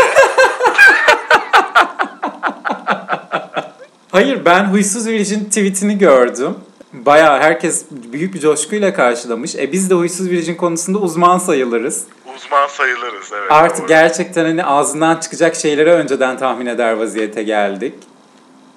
Hayır 4.12 4.46
ben 4.46 4.64
Huysuz 4.64 5.08
Virgin 5.08 5.46
tweetini 5.46 5.98
gördüm. 5.98 6.56
Baya 6.94 7.40
herkes 7.40 7.86
büyük 7.92 8.34
bir 8.34 8.40
coşkuyla 8.40 8.94
karşılamış. 8.94 9.56
E 9.56 9.72
biz 9.72 9.90
de 9.90 9.94
Huysuz 9.94 10.30
Virgin 10.30 10.56
konusunda 10.56 10.98
uzman 10.98 11.38
sayılırız. 11.38 12.04
Uzman 12.36 12.68
sayılırız 12.68 13.32
evet. 13.34 13.52
Artık 13.52 13.80
doğru. 13.80 13.88
gerçekten 13.88 14.46
hani 14.46 14.66
ağzından 14.66 15.16
çıkacak 15.16 15.56
şeyleri 15.56 15.92
önceden 15.92 16.38
tahmin 16.38 16.66
eder 16.66 16.94
vaziyete 16.94 17.44
geldik. 17.44 17.94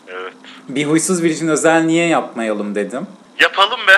Evet. 0.09 0.33
Bir 0.69 0.85
Huysuz 0.85 1.23
Virgin 1.23 1.49
özel 1.49 1.81
niye 1.83 2.07
yapmayalım 2.07 2.75
dedim. 2.75 3.07
Yapalım 3.39 3.81
be. 3.89 3.93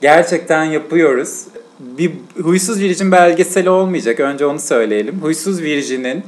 Gerçekten 0.00 0.64
yapıyoruz. 0.64 1.44
Bir 1.78 2.12
Huysuz 2.42 2.80
Virgin 2.80 3.12
belgeseli 3.12 3.70
olmayacak. 3.70 4.20
Önce 4.20 4.46
onu 4.46 4.60
söyleyelim. 4.60 5.22
Huysuz 5.22 5.62
Virgin'in 5.62 6.24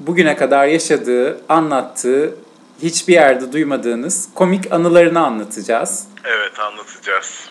bugüne 0.00 0.36
kadar 0.36 0.66
yaşadığı, 0.66 1.40
anlattığı, 1.48 2.34
hiçbir 2.82 3.12
yerde 3.12 3.52
duymadığınız 3.52 4.28
komik 4.34 4.72
anılarını 4.72 5.20
anlatacağız. 5.26 6.06
Evet 6.24 6.60
anlatacağız. 6.60 7.50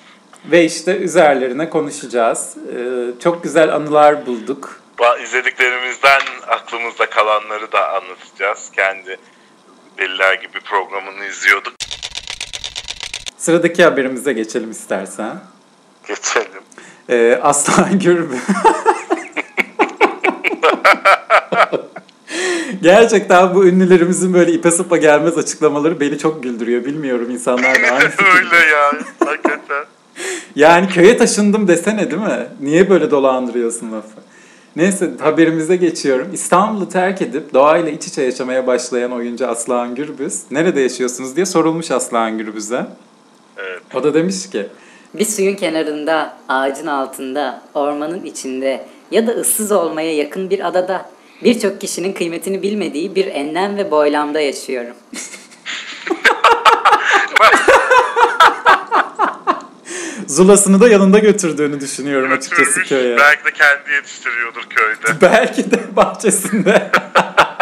Ve 0.52 0.66
işte 0.66 0.98
üzerlerine 0.98 1.70
konuşacağız. 1.70 2.56
Ee, 2.58 3.22
çok 3.24 3.44
güzel 3.44 3.76
anılar 3.76 4.26
bulduk. 4.26 4.82
İzlediklerimizden 5.24 6.22
aklımızda 6.48 7.10
kalanları 7.10 7.72
da 7.72 7.94
anlatacağız. 7.94 8.72
Kendi 8.76 9.18
deliler 9.98 10.34
gibi 10.34 10.60
programını 10.60 11.26
izliyorduk. 11.26 11.74
Sıradaki 13.38 13.84
haberimize 13.84 14.34
geçelim 14.34 14.72
istersen. 14.72 15.40
Geçelim. 16.08 16.62
Ee, 17.10 17.40
Aslan 17.42 18.00
Gürbüz. 18.00 18.40
Gerçekten 22.82 23.56
bu 23.56 23.66
ünlülerimizin 23.66 24.34
böyle 24.34 24.52
ipe 24.52 24.72
sapa 24.72 24.98
gelmez 24.98 25.38
açıklamaları 25.38 26.00
beni 26.00 26.18
çok 26.18 26.44
güldürüyor. 26.44 26.86
Bilmiyorum 26.86 27.30
insanlar 27.32 27.76
da 27.76 27.88
aynı. 27.92 28.04
Öyle 28.38 28.66
ya. 28.66 28.92
Hakikaten. 29.26 29.86
Yani 30.56 30.88
köye 30.88 31.18
taşındım 31.18 31.68
desene 31.68 32.12
değil 32.12 32.22
mi? 32.22 32.48
Niye 32.62 32.90
böyle 32.90 33.12
dolandırıyorsun 33.12 33.92
lafı? 33.92 34.22
Neyse 34.76 35.12
haberimize 35.20 35.76
geçiyorum. 35.76 36.28
İstanbul'u 36.34 36.90
terk 36.90 37.22
edip 37.22 37.54
doğayla 37.54 37.92
iç 37.92 38.08
içe 38.08 38.22
yaşamaya 38.22 38.68
başlayan 38.68 39.12
oyuncu 39.12 39.48
Aslan 39.48 39.96
Gürbüz. 39.96 40.42
Nerede 40.52 40.82
yaşıyorsunuz 40.82 41.36
diye 41.36 41.46
sorulmuş 41.46 41.92
Aslan 41.92 42.38
Gürbüz'e. 42.38 42.86
Evet. 43.58 43.82
O 43.94 44.04
da 44.04 44.14
demiş 44.14 44.50
ki 44.50 44.68
Bir 45.20 45.26
suyun 45.26 45.56
kenarında, 45.56 46.38
ağacın 46.50 46.88
altında, 46.88 47.62
ormanın 47.74 48.24
içinde 48.24 48.86
ya 49.12 49.28
da 49.28 49.32
ıssız 49.32 49.72
olmaya 49.72 50.16
yakın 50.16 50.50
bir 50.50 50.68
adada 50.68 51.10
birçok 51.44 51.82
kişinin 51.82 52.14
kıymetini 52.14 52.62
bilmediği 52.62 53.16
bir 53.16 53.26
enlem 53.26 53.78
ve 53.78 53.92
boylamda 53.92 54.40
yaşıyorum. 54.40 54.96
Zulasını 60.28 60.82
da 60.82 60.88
yanında 60.90 61.20
götürdüğünü 61.20 61.80
düşünüyorum 61.80 62.32
açıkçası 62.32 62.64
Götürmüş. 62.64 62.90
köye. 62.90 63.18
Belki 63.18 63.46
de 63.46 63.52
kendi 63.52 63.92
yetiştiriyordur 63.96 64.64
köyde. 64.70 65.22
Belki 65.22 65.72
de 65.72 65.96
bahçesinde. 65.96 66.92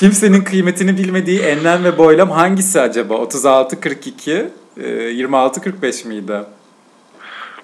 Kimsenin 0.00 0.44
kıymetini 0.44 0.98
bilmediği 0.98 1.40
enlem 1.40 1.84
ve 1.84 1.98
boylam 1.98 2.30
hangisi 2.30 2.80
acaba? 2.80 3.14
36-42, 3.14 4.50
e, 4.76 4.82
26-45 4.82 6.04
miydi? 6.04 6.40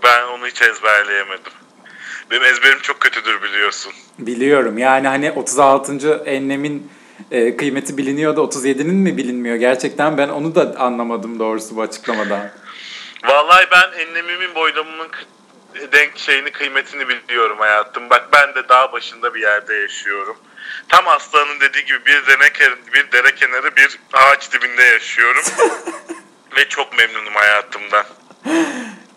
Ben 0.02 0.22
onu 0.26 0.46
hiç 0.46 0.62
ezberleyemedim. 0.62 1.52
Benim 2.30 2.42
ezberim 2.42 2.78
çok 2.82 3.00
kötüdür 3.00 3.42
biliyorsun. 3.42 3.92
Biliyorum 4.18 4.78
yani 4.78 5.08
hani 5.08 5.32
36. 5.32 6.22
enlemin 6.24 6.90
e, 7.30 7.56
kıymeti 7.56 7.96
biliniyor 7.96 8.36
da 8.36 8.40
37'nin 8.40 8.94
mi 8.94 9.16
bilinmiyor? 9.16 9.56
Gerçekten 9.56 10.18
ben 10.18 10.28
onu 10.28 10.54
da 10.54 10.74
anlamadım 10.78 11.38
doğrusu 11.38 11.76
bu 11.76 11.82
açıklamadan. 11.82 12.50
Vallahi 13.24 13.66
ben 13.72 14.06
enlemimin 14.06 14.54
boylamının 14.54 15.08
denk 15.92 16.18
şeyini 16.18 16.50
kıymetini 16.50 17.08
biliyorum 17.08 17.58
hayatım. 17.58 18.10
Bak 18.10 18.28
ben 18.32 18.54
de 18.54 18.68
dağ 18.68 18.92
başında 18.92 19.34
bir 19.34 19.40
yerde 19.40 19.74
yaşıyorum. 19.74 20.36
Tam 20.88 21.08
Aslan'ın 21.08 21.60
dediği 21.60 21.84
gibi 21.84 22.06
bir 22.06 22.26
dere, 22.26 22.48
kenarı- 22.52 22.92
bir 22.94 23.12
dere 23.12 23.34
kenarı 23.34 23.76
bir 23.76 23.98
ağaç 24.12 24.52
dibinde 24.52 24.82
yaşıyorum. 24.82 25.42
Ve 26.56 26.68
çok 26.68 26.98
memnunum 26.98 27.34
hayatımdan. 27.34 28.04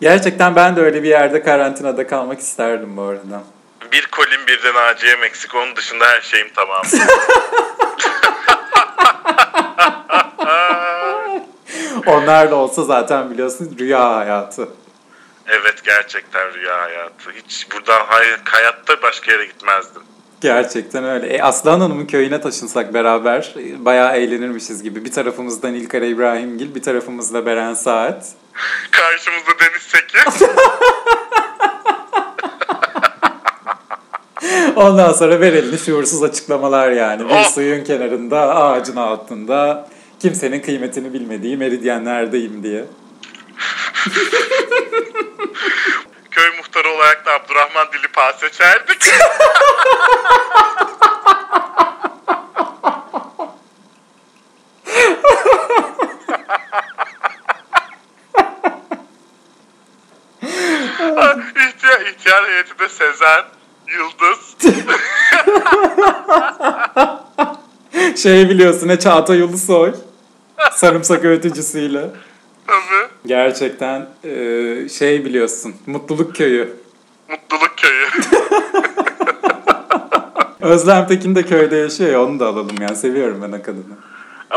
Gerçekten 0.00 0.56
ben 0.56 0.76
de 0.76 0.80
öyle 0.80 1.02
bir 1.02 1.08
yerde 1.08 1.42
karantinada 1.42 2.06
kalmak 2.06 2.40
isterdim 2.40 2.96
bu 2.96 3.02
arada. 3.02 3.42
Bir 3.92 4.06
kolim 4.06 4.46
birden 4.46 4.74
Naciye 4.74 5.16
Meksik. 5.16 5.54
Onun 5.54 5.76
dışında 5.76 6.06
her 6.06 6.20
şeyim 6.20 6.48
tamam. 6.56 6.82
Onlar 12.06 12.50
da 12.50 12.54
olsa 12.54 12.82
zaten 12.84 13.30
biliyorsun 13.30 13.76
rüya 13.78 14.16
hayatı. 14.16 14.68
evet 15.48 15.84
gerçekten 15.84 16.54
rüya 16.54 16.80
hayatı. 16.82 17.30
Hiç 17.30 17.66
buradan 17.72 18.06
hay- 18.06 18.36
hayatta 18.44 19.02
başka 19.02 19.32
yere 19.32 19.44
gitmezdim. 19.46 20.02
Gerçekten 20.40 21.04
öyle. 21.04 21.26
E, 21.26 21.42
Aslan 21.42 21.80
Hanım'ın 21.80 22.06
köyüne 22.06 22.40
taşınsak 22.40 22.94
beraber 22.94 23.54
e, 23.56 23.84
bayağı 23.84 24.16
eğlenirmişiz 24.16 24.82
gibi. 24.82 25.04
Bir 25.04 25.12
tarafımızdan 25.12 25.74
İlkar 25.74 26.02
İbrahimgil, 26.02 26.74
bir 26.74 26.82
tarafımızda 26.82 27.46
Beren 27.46 27.74
Saat. 27.74 28.26
Karşımızda 28.90 29.50
Deniz 29.60 29.82
Seki. 29.82 30.46
Ondan 34.76 35.12
sonra 35.12 35.40
verelim 35.40 35.78
şuursuz 35.78 36.22
açıklamalar 36.22 36.90
yani. 36.90 37.24
Bir 37.28 37.34
Oh. 37.34 37.44
suyun 37.44 37.84
kenarında, 37.84 38.54
ağacın 38.56 38.96
altında, 38.96 39.88
kimsenin 40.20 40.60
kıymetini 40.60 41.12
bilmediği 41.12 41.56
meridyenlerdeyim 41.56 42.62
diye. 42.62 42.84
Köy 46.30 46.56
muhtarı 46.56 46.88
olarak 46.88 47.26
da 47.26 47.32
Abdurrahman 47.32 47.92
Dilipağ 47.92 48.32
seçerdik. 48.32 49.04
ihtiyar, 61.66 62.00
ihtiyar 62.00 62.44
heyetinde 62.48 62.88
Sezen, 62.88 63.44
Yıldız. 63.88 64.56
Şey 68.22 68.50
biliyorsun 68.50 68.88
ne 68.88 68.98
Çağatay 68.98 69.42
Ulusoy. 69.42 69.94
Sarımsak 70.72 71.24
öğütücüsüyle. 71.24 72.10
Tabii. 72.66 73.09
Gerçekten 73.26 74.06
e, 74.24 74.88
şey 74.88 75.24
biliyorsun. 75.24 75.74
Mutluluk 75.86 76.36
Köyü. 76.36 76.76
Mutluluk 77.28 77.74
Köyü. 77.76 78.06
Özlem 80.60 81.06
Tekin 81.06 81.34
de 81.34 81.42
köyde 81.42 81.76
yaşıyor 81.76 82.10
ya 82.10 82.24
onu 82.24 82.40
da 82.40 82.46
alalım 82.46 82.76
yani. 82.80 82.96
Seviyorum 82.96 83.42
ben 83.42 83.58
o 83.58 83.62
kadını. 83.62 83.94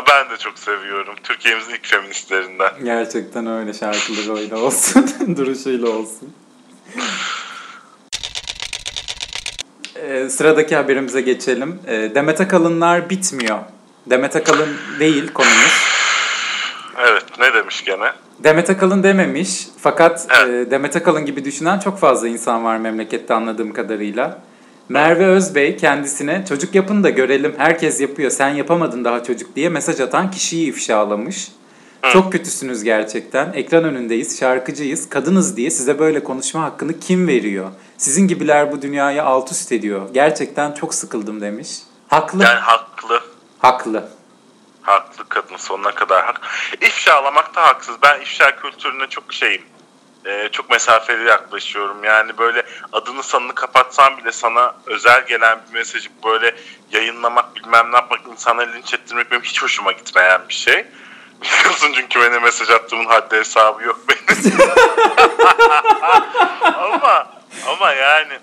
Ben 0.10 0.30
de 0.30 0.38
çok 0.38 0.60
seviyorum. 0.60 1.16
Türkiye'mizin 1.24 1.74
ilk 1.74 1.86
feministlerinden. 1.86 2.72
Gerçekten 2.84 3.48
öyle 3.48 3.74
şarkıları 3.74 4.38
öyle 4.38 4.56
olsun. 4.56 5.10
Duruşuyla 5.38 5.90
olsun. 5.90 6.34
Ee, 9.96 10.30
sıradaki 10.30 10.76
haberimize 10.76 11.22
geçelim. 11.22 11.80
Ee, 11.88 12.12
Demet 12.16 12.42
Akalınlar 12.42 13.10
bitmiyor. 13.10 13.60
Demet 14.06 14.36
Akalın 14.36 14.70
değil 15.00 15.34
konumuz. 15.34 15.84
Evet 16.98 17.26
ne 17.40 17.54
demiş 17.54 17.84
gene? 17.86 18.12
Demet 18.40 18.70
Akalın 18.70 19.04
dememiş 19.04 19.68
fakat 19.78 20.28
Evet. 20.44 20.68
e, 20.68 20.72
Demet 20.72 20.96
Akalın 20.96 21.26
gibi 21.26 21.46
düşünen 21.46 21.80
çok 21.80 21.98
fazla 22.00 22.28
insan 22.28 22.64
var 22.64 22.78
memlekette 22.78 23.34
anladığım 23.34 23.74
kadarıyla. 23.74 24.42
Merve 24.90 25.26
Özbey 25.26 25.78
kendisine 25.78 26.46
çocuk 26.50 26.76
yapın 26.76 27.04
da 27.04 27.10
görelim 27.10 27.54
herkes 27.58 28.02
yapıyor 28.02 28.32
sen 28.32 28.50
yapamadın 28.50 29.06
daha 29.06 29.24
çocuk 29.24 29.56
diye 29.56 29.70
mesaj 29.70 30.00
atan 30.00 30.32
kişiyi 30.32 30.68
ifşalamış. 30.70 31.52
Çok 32.14 32.32
kötüsünüz 32.32 32.84
gerçekten. 32.84 33.54
Ekran 33.54 33.84
önündeyiz, 33.84 34.40
şarkıcıyız, 34.40 35.10
kadınız 35.10 35.58
diye 35.58 35.70
size 35.70 36.00
böyle 36.00 36.24
konuşma 36.24 36.62
hakkını 36.64 37.00
kim 37.00 37.28
veriyor? 37.28 37.70
Sizin 37.98 38.28
gibiler 38.28 38.72
bu 38.72 38.82
dünyayı 38.82 39.24
alt 39.24 39.52
üst 39.52 39.72
ediyor. 39.72 40.02
Gerçekten 40.14 40.72
çok 40.72 40.94
sıkıldım 40.94 41.42
demiş. 41.42 41.70
Haklı. 42.08 42.44
Yani 42.44 42.60
haklı. 42.60 43.20
Haklı. 43.60 44.10
Haklı 44.84 45.30
kadın 45.30 45.58
sonuna 45.58 45.96
kadar 45.96 46.26
hak. 46.26 46.42
İfşalamak 46.82 47.56
da 47.56 47.66
haksız. 47.66 47.96
Ben 48.02 48.22
ifşa 48.22 48.56
kültürüne 48.56 49.08
çok 49.08 49.34
şeyim. 49.34 49.62
Ee, 50.26 50.50
çok 50.52 50.70
mesafeli 50.70 51.24
yaklaşıyorum. 51.24 52.04
Yani 52.04 52.38
böyle 52.38 52.64
adını 52.92 53.24
sanını 53.24 53.56
kapatsan 53.56 54.18
bile 54.18 54.32
sana 54.32 54.76
özel 54.86 55.26
gelen 55.26 55.60
bir 55.68 55.74
mesajı 55.74 56.10
böyle 56.24 56.56
yayınlamak 56.92 57.56
bilmem 57.56 57.92
ne 57.92 57.96
yapmak 57.96 58.20
insanları 58.32 58.74
linç 58.74 58.94
ettirmek 58.94 59.32
benim 59.32 59.44
hiç 59.44 59.64
hoşuma 59.64 59.92
gitmeyen 59.92 60.42
bir 60.50 60.54
şey. 60.54 60.86
Biliyorsun 61.42 61.94
çünkü 61.96 62.20
bana 62.20 62.40
mesaj 62.40 62.70
attığımın 62.70 63.06
haddi 63.06 63.36
hesabı 63.36 63.84
yok 63.84 64.00
benim. 64.10 64.24
ama 66.78 67.28
ama 67.68 67.92
yani 67.92 68.40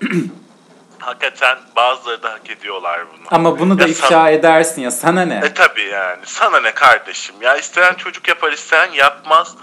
hakikaten 1.01 1.59
bazıları 1.77 2.23
da 2.23 2.33
hak 2.33 2.51
ediyorlar 2.51 3.01
bunu. 3.13 3.27
Ama 3.31 3.59
bunu 3.59 3.79
da 3.79 3.83
Ya 3.83 3.89
ifşa 3.89 4.07
sana- 4.09 4.31
edersin 4.31 4.83
ya 4.83 4.91
sana 4.91 5.23
ne? 5.23 5.41
e 5.45 5.55
tabi 5.55 5.83
yani. 5.83 6.21
Sana 6.25 6.61
ne 6.61 6.75
kardeşim? 6.75 7.35
Ya 7.41 7.57
isteyen 7.57 7.95
çocuk 7.95 8.29
yapar, 8.29 8.53
isteyen 8.53 8.91
yapmaz. 8.93 9.55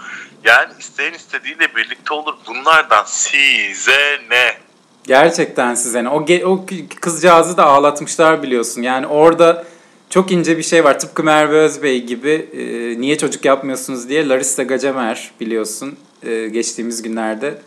Yani 0.44 0.72
isteyen 0.78 1.12
istediğiyle 1.12 1.76
birlikte 1.76 2.14
olur. 2.14 2.34
Bunlardan 2.46 3.04
size 3.06 4.18
ne? 4.30 4.54
Gerçekten 5.06 5.74
size 5.74 6.04
ne? 6.04 6.08
O, 6.08 6.20
ge- 6.24 6.44
o 6.44 6.66
kızcağızı 7.00 7.56
da 7.56 7.64
ağlatmışlar 7.64 8.42
biliyorsun. 8.42 8.82
Yani 8.82 9.06
orada 9.06 9.64
çok 10.10 10.32
ince 10.32 10.58
bir 10.58 10.62
şey 10.62 10.84
var. 10.84 10.98
Tıpkı 10.98 11.22
Merve 11.24 11.56
Özbey 11.58 12.02
gibi 12.04 12.48
e, 12.52 12.60
niye 13.00 13.18
çocuk 13.18 13.44
yapmıyorsunuz 13.44 14.08
diye 14.08 14.28
Larissa 14.28 14.62
Gacemer 14.62 15.30
biliyorsun 15.40 15.98
e, 16.22 16.48
geçtiğimiz 16.48 17.02
günlerde 17.02 17.58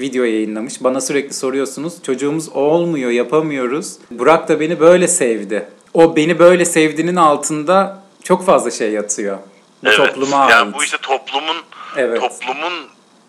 video 0.00 0.24
yayınlamış. 0.24 0.84
Bana 0.84 1.00
sürekli 1.00 1.34
soruyorsunuz 1.34 2.02
çocuğumuz 2.02 2.48
olmuyor 2.48 3.10
yapamıyoruz. 3.10 3.96
Burak 4.10 4.48
da 4.48 4.60
beni 4.60 4.80
böyle 4.80 5.08
sevdi. 5.08 5.68
O 5.94 6.16
beni 6.16 6.38
böyle 6.38 6.64
sevdiğinin 6.64 7.16
altında 7.16 8.02
çok 8.24 8.46
fazla 8.46 8.70
şey 8.70 8.90
yatıyor. 8.90 9.38
Bu 9.84 9.90
topluma 9.90 10.36
ait. 10.38 10.50
Yani 10.50 10.74
bu 10.74 10.84
işte 10.84 10.96
toplumun 11.02 11.56
Evet. 11.96 12.20
toplumun 12.20 12.72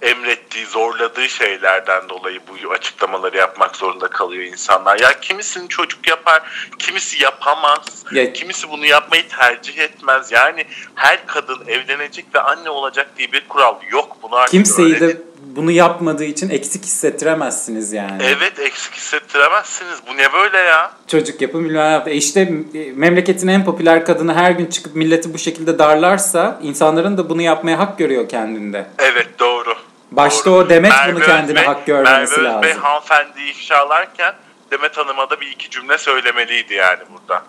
emrettiği, 0.02 0.66
zorladığı 0.66 1.30
şeylerden 1.30 2.10
dolayı 2.10 2.40
bu 2.48 2.72
açıklamaları 2.72 3.38
yapmak 3.38 3.76
zorunda 3.76 4.08
kalıyor 4.08 4.44
insanlar. 4.44 5.00
Ya 5.00 5.20
kimisinin 5.20 5.68
çocuk 5.68 6.08
yapar, 6.08 6.42
kimisi 6.80 7.24
yapamaz, 7.24 7.80
Ya- 8.12 8.34
kimisi 8.34 8.70
bunu 8.70 8.86
yapmayı 8.86 9.28
tercih 9.28 9.78
etmez. 9.78 10.32
Yani 10.32 10.66
her 10.96 11.28
kadın 11.28 11.68
evlenecek 11.68 12.26
ve 12.36 12.40
anne 12.40 12.70
olacak 12.70 13.10
diye 13.18 13.32
bir 13.32 13.48
kural 13.48 13.76
yok. 13.92 14.18
Bunu 14.24 14.36
artık 14.36 14.52
Kimseyi 14.52 14.96
öğrenin. 14.96 15.10
de 15.10 15.22
bunu 15.56 15.72
yapmadığı 15.72 16.24
için 16.24 16.50
eksik 16.50 16.84
hissettiremezsiniz 16.84 17.94
yani. 17.94 18.24
Evet 18.24 18.60
eksik 18.60 18.94
hissettiremezsiniz. 18.94 20.00
Bu 20.10 20.18
ne 20.18 20.34
böyle 20.34 20.58
ya? 20.58 20.92
çocuk 21.08 21.42
ne 21.42 21.80
yapın. 21.80 22.12
E 22.12 22.14
işte 22.14 22.42
e, 22.74 22.92
memleketin 22.96 23.48
en 23.48 23.66
popüler 23.66 24.06
kadını 24.06 24.34
her 24.34 24.52
gün 24.52 24.66
çıkıp 24.66 24.96
milleti 24.96 25.34
bu 25.34 25.38
şekilde 25.38 25.80
darlarsa 25.80 26.60
insanların 26.64 27.18
da 27.18 27.30
bunu 27.30 27.42
yapmaya 27.42 27.80
hak 27.80 27.98
görüyor 27.98 28.30
kendinde. 28.30 28.86
Evet 29.00 29.28
doğru. 29.40 29.76
Başta 30.12 30.52
Doğru. 30.52 30.66
o 30.66 30.70
Demet 30.70 30.92
Merve 30.92 31.16
bunu 31.16 31.24
kendine 31.26 31.60
Özbey- 31.60 31.66
hak 31.66 31.86
görmemesi 31.86 32.42
Merve 32.42 32.68
lazım. 32.68 32.82
hanımefendiyi 32.82 33.52
ifşalarken 33.52 34.34
Demet 34.72 34.98
Hanım'a 34.98 35.30
da 35.30 35.42
bir 35.42 35.48
iki 35.48 35.70
cümle 35.70 35.98
söylemeliydi 35.98 36.74
yani 36.74 37.00
burada. 37.14 37.44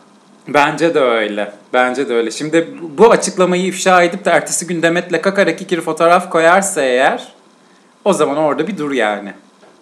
Bence 0.48 0.94
de 0.94 1.00
öyle. 1.00 1.52
Bence 1.72 2.08
de 2.08 2.14
öyle. 2.14 2.30
Şimdi 2.30 2.68
bu 2.80 3.10
açıklamayı 3.10 3.64
ifşa 3.64 4.02
edip 4.02 4.24
de 4.24 4.30
ertesi 4.30 4.66
gün 4.66 4.82
Demet'le 4.82 5.22
kakarak 5.22 5.60
ikili 5.60 5.80
fotoğraf 5.80 6.30
koyarsa 6.30 6.82
eğer 6.82 7.32
o 8.04 8.12
zaman 8.12 8.36
orada 8.36 8.66
bir 8.68 8.78
dur 8.78 8.90
yani. 8.90 9.34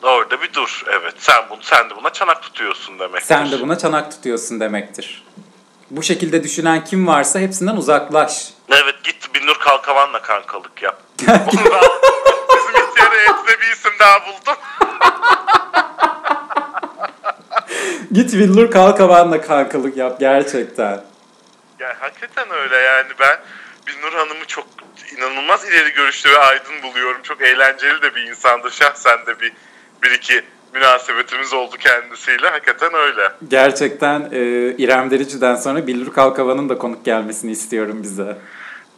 Orada 0.02 0.42
bir 0.42 0.52
dur. 0.52 0.82
Evet. 0.90 1.14
Sen 1.18 1.42
bunu 1.50 1.58
sen 1.62 1.90
de 1.90 1.96
buna 1.96 2.10
çanak 2.10 2.42
tutuyorsun 2.42 2.98
demek. 2.98 3.22
Sen 3.22 3.50
de 3.50 3.60
buna 3.60 3.78
çanak 3.78 4.10
tutuyorsun 4.10 4.60
demektir. 4.60 5.24
Bu 5.90 6.02
şekilde 6.02 6.44
düşünen 6.44 6.84
kim 6.84 7.06
varsa 7.06 7.38
hepsinden 7.38 7.76
uzaklaş. 7.76 8.48
Evet 8.68 9.04
git 9.04 9.34
Binnur 9.34 9.58
Kalkavan'la 9.58 10.22
kankalık 10.22 10.82
yap. 10.82 11.02
Onu 11.28 11.70
da 11.70 11.80
bizim 12.56 12.88
ihtiyar 12.88 13.10
heyetine 13.12 13.60
bir 13.60 13.72
isim 13.72 13.92
daha 14.00 14.20
buldum. 14.26 14.56
Git 18.12 18.34
Villur 18.34 18.70
Kalkavan'la 18.70 19.40
kankalık 19.40 19.96
yap 19.96 20.20
gerçekten. 20.20 21.04
Yani 21.78 21.94
hakikaten 22.00 22.50
öyle 22.50 22.76
yani 22.76 23.08
ben 23.20 23.38
Binnur 23.86 24.12
Hanım'ı 24.12 24.44
çok 24.46 24.66
inanılmaz 25.12 25.64
ileri 25.64 25.92
görüşlü 25.92 26.30
ve 26.30 26.38
aydın 26.38 26.82
buluyorum. 26.82 27.22
Çok 27.22 27.42
eğlenceli 27.42 28.02
de 28.02 28.14
bir 28.14 28.22
insandı. 28.22 28.70
Şahsen 28.70 29.26
de 29.26 29.40
bir, 29.40 29.52
bir 30.02 30.10
iki 30.10 30.42
münasebetimiz 30.74 31.52
oldu 31.52 31.76
kendisiyle. 31.76 32.48
Hakikaten 32.48 32.94
öyle. 32.94 33.32
Gerçekten 33.48 34.20
e, 34.32 34.38
İrem 34.78 35.10
Derici'den 35.10 35.54
sonra 35.54 35.86
Billur 35.86 36.12
Kalkavan'ın 36.12 36.68
da 36.68 36.78
konuk 36.78 37.04
gelmesini 37.04 37.50
istiyorum 37.50 38.02
bize. 38.02 38.38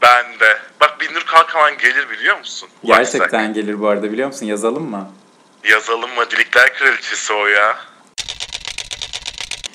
Ben 0.03 0.41
de. 0.41 0.59
Bak 0.81 0.97
Binnur 1.01 1.25
Kalkavan 1.27 1.79
gelir 1.79 2.11
biliyor 2.11 2.39
musun? 2.39 2.69
Gerçekten 2.85 3.55
gelir 3.55 3.81
bu 3.81 3.89
arada 3.89 4.13
biliyor 4.13 4.29
musun? 4.29 4.47
Yazalım 4.47 4.91
mı? 4.91 5.11
Yazalım 5.65 6.11
Madilikler 6.17 6.75
Kraliçesi 6.75 7.33
o 7.33 7.47
ya. 7.47 7.77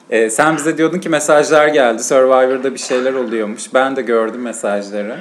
Ee, 0.10 0.30
sen 0.30 0.58
bize 0.58 0.78
diyordun 0.78 1.00
ki 1.00 1.10
mesajlar 1.10 1.68
geldi. 1.68 2.04
Survivor'da 2.04 2.74
bir 2.74 2.80
şeyler 2.80 3.14
oluyormuş. 3.14 3.64
Ben 3.74 3.96
de 3.96 4.02
gördüm 4.02 4.42
mesajları. 4.42 5.20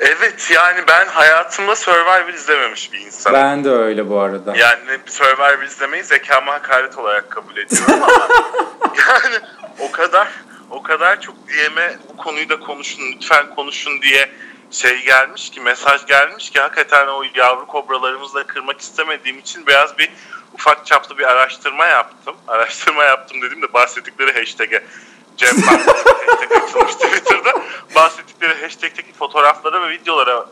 Evet 0.00 0.50
yani 0.50 0.80
ben 0.88 1.06
hayatımda 1.06 1.76
Survivor 1.76 2.34
izlememiş 2.34 2.92
bir 2.92 2.98
insanım. 2.98 3.40
Ben 3.40 3.64
de 3.64 3.70
öyle 3.70 4.08
bu 4.08 4.20
arada. 4.20 4.56
Yani 4.56 4.98
Survivor 5.06 5.62
izlemeyi 5.62 6.04
zekama 6.04 6.52
hakaret 6.52 6.98
olarak 6.98 7.30
kabul 7.30 7.56
ediyorum 7.56 8.02
ama 8.02 8.28
yani 9.08 9.36
o 9.78 9.92
kadar 9.92 10.28
o 10.70 10.82
kadar 10.82 11.20
çok 11.20 11.34
DM'e 11.48 11.96
bu 12.08 12.16
konuyu 12.16 12.48
da 12.48 12.60
konuşun 12.60 13.02
lütfen 13.12 13.54
konuşun 13.54 14.02
diye 14.02 14.30
şey 14.70 15.02
gelmiş 15.02 15.50
ki 15.50 15.60
mesaj 15.60 16.06
gelmiş 16.06 16.50
ki 16.50 16.60
hakikaten 16.60 17.06
o 17.06 17.22
yavru 17.34 17.66
kobralarımızla 17.66 18.46
kırmak 18.46 18.80
istemediğim 18.80 19.38
için 19.38 19.66
biraz 19.66 19.98
bir 19.98 20.10
ufak 20.54 20.86
çaplı 20.86 21.18
bir 21.18 21.24
araştırma 21.24 21.86
yaptım. 21.86 22.36
Araştırma 22.48 23.04
yaptım 23.04 23.42
dediğimde 23.42 23.72
bahsettikleri 23.72 24.38
hashtag'e 24.38 24.84
Cem 25.36 25.62
hashtag 25.62 26.52
açılmış 26.52 26.94
Twitter'da 26.94 27.62
bahsettikleri 27.94 28.62
hashtag'teki 28.62 29.12
fotoğraflara 29.12 29.82
ve 29.82 29.90
videolara 29.90 30.46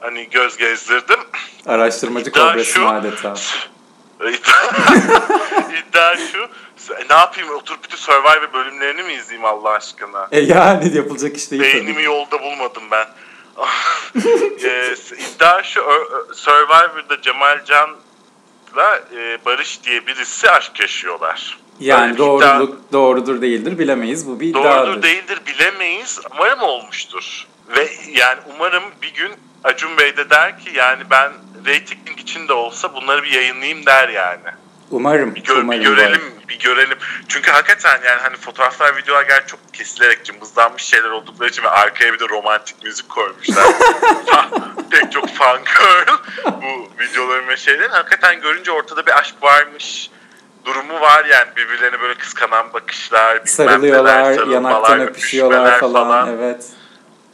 hani 0.00 0.30
göz 0.30 0.56
gezdirdim. 0.56 1.20
Araştırmacı 1.66 2.30
şu, 2.64 2.88
adeta. 2.88 3.34
İddia 5.78 6.16
şu. 6.16 6.48
Ne 7.10 7.14
yapayım 7.16 7.50
oturup 7.50 7.84
bütün 7.84 7.96
Survivor 7.96 8.52
bölümlerini 8.52 9.02
mi 9.02 9.12
izleyeyim 9.12 9.44
Allah 9.44 9.70
aşkına? 9.70 10.28
E 10.32 10.40
yani 10.40 10.96
yapılacak 10.96 11.36
iş 11.36 11.50
değil 11.50 11.62
tabii. 11.62 11.74
Beynimi 11.74 12.02
yolda 12.02 12.42
bulmadım 12.42 12.82
ben. 12.90 13.06
e, 14.64 14.94
iddia 15.18 15.62
şu 15.62 15.84
Survivor'da 16.34 17.22
Cemal 17.22 17.64
Can'la 17.64 19.00
e, 19.16 19.38
Barış 19.44 19.84
diye 19.84 20.06
birisi 20.06 20.50
aşk 20.50 20.80
yaşıyorlar. 20.80 21.58
Yani 21.80 22.00
Böyle 22.00 22.12
bir 22.12 22.18
iddia- 22.18 22.40
doğruluk 22.58 22.92
doğrudur 22.92 23.42
değildir 23.42 23.78
bilemeyiz. 23.78 24.28
Bu 24.28 24.40
bir 24.40 24.48
iddiadır. 24.48 24.86
Doğrudur 24.86 25.02
değildir 25.02 25.40
bilemeyiz. 25.46 26.20
Umarım 26.34 26.60
olmuştur. 26.62 27.46
Ve 27.76 27.88
yani 28.12 28.38
umarım 28.54 28.82
bir 29.02 29.14
gün 29.14 29.32
Acun 29.64 29.98
Bey 29.98 30.16
de 30.16 30.30
der 30.30 30.58
ki 30.60 30.70
yani 30.74 31.02
ben 31.10 31.32
reyting 31.66 32.20
için 32.20 32.48
de 32.48 32.52
olsa 32.52 32.94
bunları 32.94 33.22
bir 33.22 33.30
yayınlayayım 33.30 33.86
der 33.86 34.08
yani. 34.08 34.40
Umarım. 34.90 35.34
Bir, 35.34 35.44
gör- 35.44 35.56
bir 35.56 35.62
umarım 35.62 35.82
görelim, 35.82 36.20
var. 36.20 36.48
bir 36.48 36.58
görelim. 36.58 36.98
Çünkü 37.28 37.50
hakikaten 37.50 38.00
yani 38.06 38.20
hani 38.22 38.36
fotoğraflar, 38.36 38.96
videolar 38.96 39.22
gerçi 39.22 39.46
çok 39.46 39.60
kesilerek 39.74 40.24
cımbızlanmış 40.24 40.82
şeyler 40.82 41.10
oldukları 41.10 41.48
için 41.50 41.62
ve 41.62 41.68
arkaya 41.68 42.12
bir 42.12 42.18
de 42.18 42.28
romantik 42.28 42.84
müzik 42.84 43.08
koymuşlar. 43.08 43.66
Pek 44.90 45.12
çok 45.12 45.28
fan 45.28 45.58
girl 45.64 46.16
bu 46.46 47.02
videoların 47.02 47.48
ve 47.48 47.56
şeylerin. 47.56 47.90
Hakikaten 47.90 48.40
görünce 48.40 48.70
ortada 48.70 49.06
bir 49.06 49.18
aşk 49.18 49.34
varmış 49.42 50.10
durumu 50.64 51.00
var 51.00 51.24
yani 51.24 51.46
birbirlerine 51.56 52.00
böyle 52.00 52.14
kıskanan 52.14 52.72
bakışlar, 52.72 53.40
Sarılıyorlar, 53.44 54.46
yanaktan 54.46 55.00
öpüşüyorlar 55.00 55.58
öpüşmeler 55.60 55.80
falan. 55.80 56.28
Evet. 56.28 56.64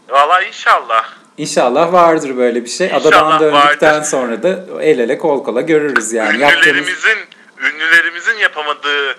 Valla 0.09 0.43
inşallah. 0.43 1.09
İnşallah 1.37 1.93
vardır 1.93 2.37
böyle 2.37 2.65
bir 2.65 2.71
şey. 2.71 2.87
İnşallah 2.87 3.03
Adadan 3.07 3.41
döndükten 3.41 3.93
vardır. 3.95 4.09
sonra 4.09 4.43
da 4.43 4.49
el 4.83 4.99
ele 4.99 5.19
kol 5.19 5.45
kola 5.45 5.61
görürüz 5.61 6.13
yani. 6.13 6.41
Yaptığımız 6.41 6.67
ünlülerimizin 6.67 7.19
ünlülerimizin 7.59 8.37
yapamadığı 8.39 9.17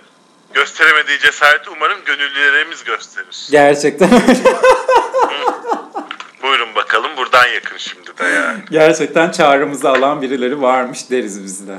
gösteremediği 0.54 1.20
cesareti 1.20 1.70
umarım 1.70 1.98
gönüllülerimiz 2.06 2.84
gösterir. 2.84 3.48
gerçekten. 3.52 4.10
Buyurun 6.44 6.76
bakalım 6.76 7.18
buradan 7.18 7.48
yakın 7.48 7.78
şimdi 7.78 8.18
de 8.18 8.24
yani. 8.24 8.60
gerçekten 8.72 9.32
çağrımızı 9.32 9.90
alan 9.90 10.22
birileri 10.22 10.62
varmış 10.62 11.12
deriz 11.12 11.44
biz 11.44 11.68
de. 11.68 11.78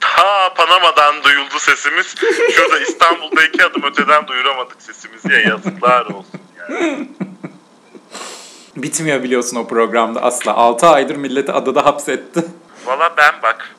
Ta 0.00 0.54
Panama'dan 0.54 1.22
duyuldu 1.24 1.58
sesimiz. 1.58 2.14
Şurada 2.52 2.78
İstanbul'da 2.78 3.42
iki 3.44 3.64
adım 3.64 3.82
öteden 3.82 4.26
duyuramadık 4.26 4.82
sesimizi 4.82 5.32
ya 5.32 5.40
yazıklar 5.40 6.06
olsun 6.06 6.40
yani. 6.58 7.08
Bitmiyor 8.76 9.22
biliyorsun 9.22 9.56
o 9.56 9.68
programda 9.68 10.22
asla. 10.22 10.54
6 10.54 10.86
aydır 10.86 11.16
milleti 11.16 11.52
adada 11.52 11.84
hapsetti. 11.84 12.44
Valla 12.86 13.14
ben 13.16 13.34
bak 13.42 13.70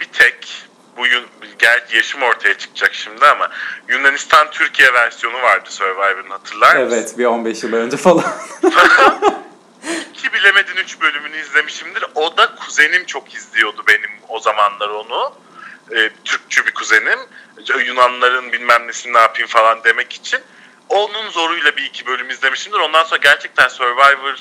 bir 0.00 0.06
tek 0.06 0.68
bu 0.96 1.02
gerçi 1.58 1.96
yaşım 1.96 2.22
ortaya 2.22 2.58
çıkacak 2.58 2.94
şimdi 2.94 3.26
ama 3.26 3.48
Yunanistan 3.88 4.50
Türkiye 4.50 4.92
versiyonu 4.92 5.42
vardı 5.42 5.68
Survivor'ın 5.70 6.30
hatırlar 6.30 6.76
mısın? 6.76 6.96
Evet 6.96 7.18
bir 7.18 7.24
15 7.24 7.62
yıl 7.62 7.72
önce 7.72 7.96
falan. 7.96 8.24
Bilemedin 10.38 10.76
3 10.76 11.00
bölümünü 11.00 11.36
izlemişimdir. 11.36 12.04
O 12.14 12.36
da 12.36 12.54
kuzenim 12.54 13.04
çok 13.04 13.34
izliyordu 13.34 13.82
benim 13.88 14.10
o 14.28 14.40
zamanlar 14.40 14.88
onu. 14.88 15.32
Ee, 15.96 16.10
Türkçü 16.24 16.66
bir 16.66 16.74
kuzenim. 16.74 17.18
Yunanların 17.86 18.52
bilmem 18.52 18.86
nesini 18.86 19.12
ne 19.14 19.18
yapayım 19.18 19.48
falan 19.48 19.78
demek 19.84 20.12
için. 20.12 20.40
Onun 20.88 21.30
zoruyla 21.30 21.76
bir 21.76 21.82
iki 21.82 22.06
bölüm 22.06 22.30
izlemişimdir. 22.30 22.78
Ondan 22.78 23.04
sonra 23.04 23.20
gerçekten 23.22 23.68
Survivor 23.68 24.36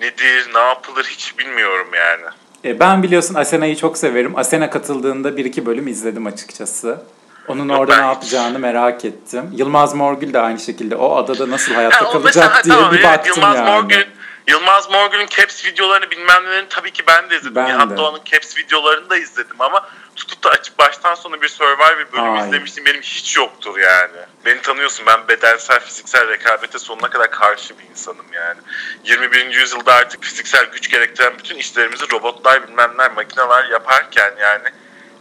nedir, 0.00 0.54
ne 0.54 0.58
yapılır 0.60 1.04
hiç 1.04 1.38
bilmiyorum 1.38 1.88
yani. 1.94 2.24
E, 2.64 2.80
ben 2.80 3.02
biliyorsun 3.02 3.34
Asena'yı 3.34 3.76
çok 3.76 3.98
severim. 3.98 4.38
Asena 4.38 4.70
katıldığında 4.70 5.36
bir 5.36 5.44
iki 5.44 5.66
bölüm 5.66 5.88
izledim 5.88 6.26
açıkçası. 6.26 7.02
Onun 7.48 7.68
Yok, 7.68 7.80
orada 7.80 7.96
ne 7.96 8.02
hiç. 8.02 8.06
yapacağını 8.06 8.58
merak 8.58 9.04
ettim. 9.04 9.50
Yılmaz 9.52 9.94
Morgül 9.94 10.32
de 10.32 10.40
aynı 10.40 10.60
şekilde 10.60 10.96
o 10.96 11.16
adada 11.16 11.50
nasıl 11.50 11.74
hayatta 11.74 12.06
Ha, 12.06 12.12
kalacak 12.12 12.24
mesela, 12.24 12.64
diye 12.64 12.74
tamam, 12.74 12.92
bir 12.92 12.98
evet, 12.98 13.06
baktım 13.08 13.32
Yılmaz 13.36 13.56
yani. 13.56 13.70
Morgül'ün 13.70 14.06
Yılmaz 14.48 14.90
Morgül'ün 14.90 15.26
Caps 15.26 15.64
videolarını 15.64 16.10
bilmem 16.10 16.44
nelerini 16.44 16.68
tabii 16.68 16.90
ki 16.90 17.02
ben 17.06 17.30
de 17.30 17.36
izledim. 17.36 17.54
Ben 17.54 17.66
Nihat 17.66 17.90
de. 17.90 17.96
Doğan'ın 17.96 18.20
Caps 18.24 18.56
videolarını 18.56 19.10
da 19.10 19.16
izledim 19.16 19.60
ama 19.60 19.88
tutup 20.16 20.44
da 20.44 20.50
açıp 20.50 20.78
baştan 20.78 21.14
sona 21.14 21.42
bir 21.42 21.48
Survivor 21.48 22.12
bölümü 22.12 22.28
Hayır. 22.28 22.46
izlemiştim 22.46 22.84
benim 22.84 23.02
hiç 23.02 23.36
yoktur 23.36 23.78
yani. 23.78 24.16
Beni 24.44 24.62
tanıyorsun 24.62 25.06
ben 25.06 25.28
bedensel 25.28 25.80
fiziksel 25.80 26.28
rekabete 26.28 26.78
sonuna 26.78 27.10
kadar 27.10 27.30
karşı 27.30 27.78
bir 27.78 27.84
insanım 27.90 28.26
yani. 28.32 28.60
21. 29.04 29.46
yüzyılda 29.46 29.94
artık 29.94 30.24
fiziksel 30.24 30.64
güç 30.64 30.90
gerektiren 30.90 31.38
bütün 31.38 31.56
işlerimizi 31.56 32.10
robotlar 32.12 32.68
bilmem 32.68 32.92
neler 32.94 33.12
makineler 33.12 33.64
yaparken 33.64 34.34
yani 34.40 34.68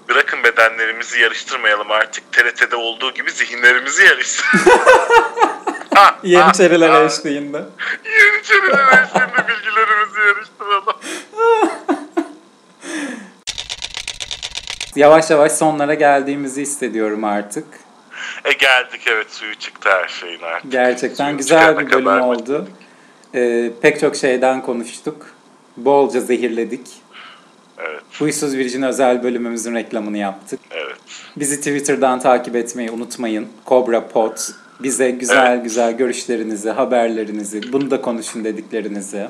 bırakın 0.10 0.44
bedenlerimizi 0.44 1.20
yarıştırmayalım 1.20 1.92
artık. 1.92 2.34
TRT'de 2.34 2.76
olduğu 2.76 3.14
gibi 3.14 3.32
zihinlerimizi 3.32 4.06
yarıştıralım. 4.06 4.82
Ha, 5.98 6.20
Yeni 6.24 6.42
ha, 6.42 6.54
çereler 6.54 6.90
ha. 6.90 7.04
eşliğinde. 7.04 7.58
Yeniçeriler 8.06 9.04
eşliğinde 9.04 9.48
bilgilerimizi 9.48 10.20
yarıştıralım. 10.28 10.96
Yavaş 14.96 15.30
yavaş 15.30 15.52
sonlara 15.52 15.94
geldiğimizi 15.94 16.62
hissediyorum 16.62 17.24
artık. 17.24 17.66
E 18.46 18.52
geldik 18.52 19.02
evet 19.08 19.32
suyu 19.34 19.56
çıktı 19.56 19.90
her 19.92 20.08
şeyin 20.08 20.42
artık. 20.42 20.72
Gerçekten 20.72 21.26
Suyun 21.26 21.38
güzel 21.38 21.80
bir 21.80 21.92
bölüm 21.92 22.22
oldu. 22.22 22.68
Ee, 23.36 23.72
pek 23.82 24.00
çok 24.00 24.16
şeyden 24.16 24.62
konuştuk. 24.62 25.26
Bolca 25.78 26.20
zehirledik. 26.20 26.88
Evet, 27.78 28.02
Huysuz 28.20 28.56
Virgin 28.56 28.82
özel 28.82 29.24
bölümümüzün 29.24 29.76
reklamını 29.76 30.18
yaptık. 30.18 30.60
evet. 30.72 30.98
Bizi 31.38 31.58
Twitter'dan 31.58 32.20
takip 32.20 32.56
etmeyi 32.56 32.92
unutmayın. 32.92 33.48
Cobra 33.68 34.08
Pod. 34.08 34.38
Bize 34.80 35.12
güzel 35.12 35.52
Evet. 35.54 35.64
güzel 35.64 35.98
görüşlerinizi, 35.98 36.70
haberlerinizi, 36.70 37.74
bunu 37.74 37.92
da 37.92 38.02
konuşun 38.02 38.44
dediklerinizi 38.44 39.28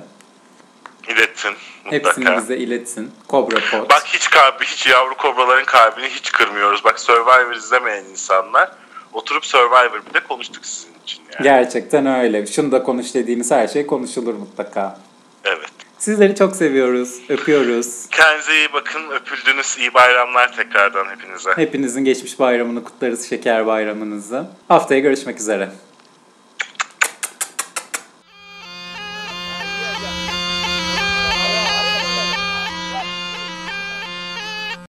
İletin 1.10 1.54
hepsini 1.84 2.24
mutlaka. 2.24 2.41
bize 2.41 2.58
iletin. 2.58 3.12
Cobra 3.30 3.60
Pod. 3.72 3.89
Bak 3.89 4.04
hiç 4.06 4.30
kalbi, 4.30 4.66
hiç 4.66 4.88
yavru 4.88 5.18
kobraların 5.18 5.66
kalbini 5.66 6.06
hiç 6.10 6.32
kırmıyoruz. 6.32 6.84
Bak 6.84 7.00
Survivor 7.00 7.56
izlemeyen 7.56 8.06
insanlar 8.06 8.72
oturup 9.14 9.45
Survivor 9.45 10.02
bir 10.10 10.14
de 10.14 10.20
konuştuk 10.28 10.66
sizin 10.66 10.93
için 11.04 11.24
yani. 11.34 11.43
Gerçekten 11.43 12.06
öyle. 12.06 12.45
Şunu 12.48 12.72
da 12.72 12.84
konuş 12.84 13.14
dediğimiz 13.14 13.52
her 13.52 13.68
şey 13.68 13.88
konuşulur 13.88 14.34
mutlaka. 14.34 15.00
Evet. 15.45 15.72
Sizleri 16.00 16.36
çok 16.36 16.56
seviyoruz, 16.56 17.20
öpüyoruz. 17.30 18.06
Kendinize 18.12 18.54
iyi 18.54 18.74
bakın. 18.74 19.02
Öpüldünüz. 19.10 19.78
İyi 19.80 19.93
bayramlar 19.93 20.56
tekrardan 20.56 21.06
hepinize. 21.06 21.52
Hepinizin 21.56 22.04
geçmiş 22.04 22.39
bayramını 22.39 22.84
kutlarız, 22.84 23.30
şeker 23.30 23.66
bayramınızı. 23.66 24.48
Haftaya 24.68 25.00
görüşmek 25.00 25.39
üzere. 25.39 25.70